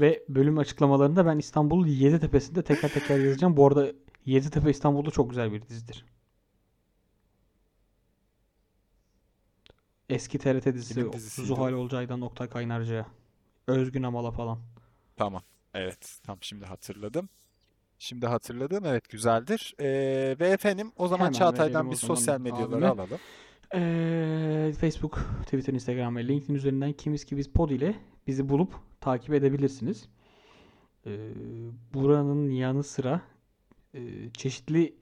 Ve 0.00 0.22
bölüm 0.28 0.58
açıklamalarında 0.58 1.26
ben 1.26 1.38
İstanbul 1.38 1.86
Yeditepe'sinde 1.86 2.62
teker 2.62 2.88
teker 2.90 3.18
yazacağım. 3.18 3.56
Bu 3.56 3.66
arada 3.66 3.92
Yeditepe 4.28 4.70
İstanbul'da 4.70 5.10
çok 5.10 5.30
güzel 5.30 5.52
bir 5.52 5.62
dizidir. 5.62 6.04
Eski 10.08 10.38
TRT 10.38 10.74
dizisi 10.74 11.42
Zuhal? 11.42 11.72
Olcay'dan 11.72 12.20
Oktay 12.20 12.48
Kaynarca'ya. 12.48 13.06
Özgün 13.66 14.02
Amal'a 14.02 14.30
falan. 14.30 14.58
Tamam. 15.16 15.42
Evet. 15.74 16.18
Tam 16.22 16.38
şimdi 16.40 16.64
hatırladım. 16.64 17.28
Şimdi 17.98 18.26
hatırladım. 18.26 18.84
Evet 18.84 19.08
güzeldir. 19.08 19.74
Ee, 19.80 20.36
ve 20.40 20.48
efendim 20.48 20.92
o 20.96 21.08
zaman 21.08 21.24
Hemen 21.24 21.32
Çağatay'dan 21.38 21.90
bir 21.90 21.96
sosyal 21.96 22.40
medyaları 22.40 22.88
abime. 22.90 23.02
alalım. 23.02 23.18
Ee, 23.74 24.72
Facebook, 24.80 25.26
Twitter, 25.42 25.72
Instagram 25.74 26.16
ve 26.16 26.28
LinkedIn 26.28 26.54
üzerinden 26.54 26.92
Kimiz 26.92 27.24
ki 27.24 27.36
Biz 27.36 27.48
Pod 27.52 27.70
ile 27.70 27.94
bizi 28.26 28.48
bulup 28.48 28.74
takip 29.00 29.34
edebilirsiniz. 29.34 30.08
Ee, 31.06 31.30
buranın 31.94 32.50
yanı 32.50 32.82
sıra 32.82 33.20
çeşitli 34.34 34.94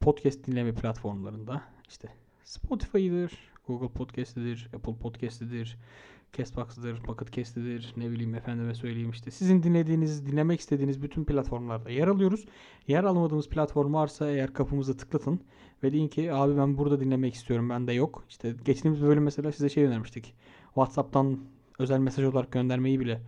podcast 0.00 0.46
dinleme 0.46 0.74
platformlarında 0.74 1.62
işte 1.88 2.08
Spotify'dır, 2.44 3.32
Google 3.66 3.88
Podcast'tir, 3.88 4.68
Apple 4.74 4.96
Podcast'tir, 4.96 5.78
Castbox'dır, 6.32 7.02
Pocket 7.02 7.32
Cast'tir, 7.32 7.92
ne 7.96 8.10
bileyim 8.10 8.34
efendime 8.34 8.74
söyleyeyim 8.74 9.10
işte. 9.10 9.30
Sizin 9.30 9.62
dinlediğiniz, 9.62 10.26
dinlemek 10.26 10.60
istediğiniz 10.60 11.02
bütün 11.02 11.24
platformlarda 11.24 11.90
yer 11.90 12.08
alıyoruz. 12.08 12.44
Yer 12.86 13.04
almadığımız 13.04 13.48
platform 13.48 13.94
varsa 13.94 14.30
eğer 14.30 14.52
kapımızı 14.52 14.96
tıklatın 14.96 15.40
ve 15.82 15.92
deyin 15.92 16.08
ki 16.08 16.32
abi 16.32 16.56
ben 16.56 16.78
burada 16.78 17.00
dinlemek 17.00 17.34
istiyorum 17.34 17.70
bende 17.70 17.92
yok. 17.92 18.24
İşte 18.28 18.54
geçtiğimiz 18.64 19.02
bölüm 19.02 19.22
mesela 19.22 19.52
size 19.52 19.68
şey 19.68 19.84
önermiştik. 19.84 20.34
WhatsApp'tan 20.64 21.38
özel 21.78 21.98
mesaj 21.98 22.24
olarak 22.24 22.52
göndermeyi 22.52 23.00
bile 23.00 23.22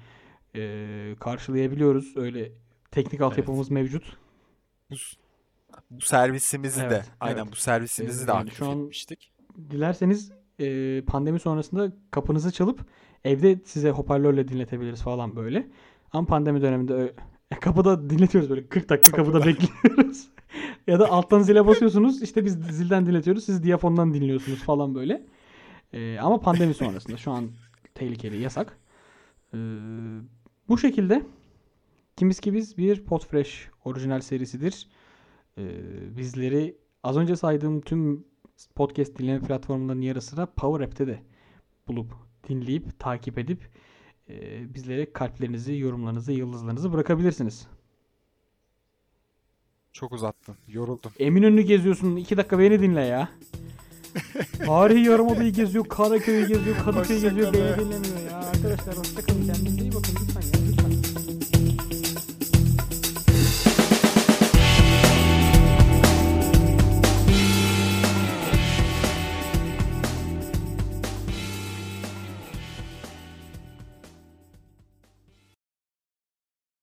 e, 0.55 1.15
karşılayabiliyoruz. 1.21 2.17
Öyle 2.17 2.53
teknik 2.91 3.21
altyapımız 3.21 3.71
mevcut. 3.71 4.17
Bu, 4.91 4.95
bu 5.91 6.01
servisimizi 6.01 6.81
de 6.81 6.85
Evet, 6.87 7.05
aynen 7.21 7.39
evet. 7.43 7.53
bu 7.53 7.57
servisimizi 7.57 8.25
Ee, 8.25 8.27
de 8.27 8.31
yani 8.31 8.41
aktif 8.41 8.59
şu 8.59 8.67
an- 8.71 8.81
etmiştik. 8.83 9.33
Dilerseniz 9.71 10.33
e, 10.59 11.03
pandemi 11.07 11.41
sonrasında 11.41 11.93
kapınızı 12.11 12.53
çalıp 12.53 12.81
evde 13.25 13.59
size 13.65 13.91
hoparlörle 13.91 14.49
dinletebiliriz 14.49 15.03
falan 15.03 15.37
böyle. 15.37 15.69
Ama 16.13 16.27
pandemi 16.27 16.63
döneminde 16.63 16.93
ö- 16.95 17.13
kapıda 17.61 18.11
dinletiyoruz 18.11 18.51
böyle 18.51 18.69
40 18.69 18.89
dakika 18.89 19.17
kapıda, 19.17 19.39
Kapıda. 19.41 19.47
bekliyoruz. 19.47 20.29
ya 20.87 20.99
da 21.01 21.09
alttan 21.11 21.41
zile 21.43 21.67
basıyorsunuz 21.67 22.23
işte 22.23 22.45
biz 22.45 22.53
zilden 22.55 23.07
dinletiyoruz 23.07 23.45
siz 23.45 23.63
diyafondan 23.63 24.15
dinliyorsunuz 24.15 24.59
falan 24.63 24.95
böyle. 24.95 25.27
E, 25.93 26.19
ama 26.19 26.41
pandemi 26.41 26.75
sonrasında 26.75 27.17
şu 27.17 27.31
an 27.31 27.51
tehlikeli 27.95 28.41
yasak. 28.43 28.79
E, 29.55 29.57
bu 30.69 30.79
şekilde 30.79 31.23
Kimiz 32.19 32.41
ki 32.41 32.55
biz 32.55 32.79
bir 32.79 33.05
Podfresh 33.05 33.69
orijinal 33.85 34.21
serisidir. 34.21 34.89
E, 35.59 35.63
bizleri 36.17 36.79
az 37.03 37.17
önce 37.17 37.37
saydığım 37.37 37.81
tüm 37.81 38.25
podcast 38.75 39.19
dinleme 39.19 39.41
platformlarının 39.41 40.03
yarı 40.03 40.23
sıra 40.23 40.47
Power 40.47 40.87
App'te 40.87 41.07
de 41.07 41.23
bulup 41.89 42.13
dinleyip 42.49 42.99
takip 42.99 43.39
edip 43.39 43.69
e, 44.29 44.35
bizlere 44.75 45.13
kalplerinizi, 45.13 45.77
yorumlarınızı, 45.77 46.33
yıldızlarınızı 46.33 46.93
bırakabilirsiniz. 46.93 47.67
Çok 49.93 50.13
uzattın. 50.13 50.57
Yoruldum. 50.69 51.13
Eminönü'nü 51.19 51.63
geziyorsun. 51.63 52.17
2 52.17 52.37
dakika 52.37 52.59
beni 52.59 52.83
dinle 52.83 53.05
ya. 53.05 53.29
Tarihi 54.67 55.07
Yarımada'yı 55.07 55.53
geziyor, 55.53 55.85
Karaköy'ü 55.85 56.47
geziyor, 56.47 56.77
Kadıköy'ü 56.85 57.21
geziyor, 57.21 57.53
beni 57.53 57.79
dinlemiyor 57.79 58.31
ya. 58.31 58.37
Arkadaşlar 58.37 58.97
hoşçakalın 58.97 59.47
kendinize 59.47 59.88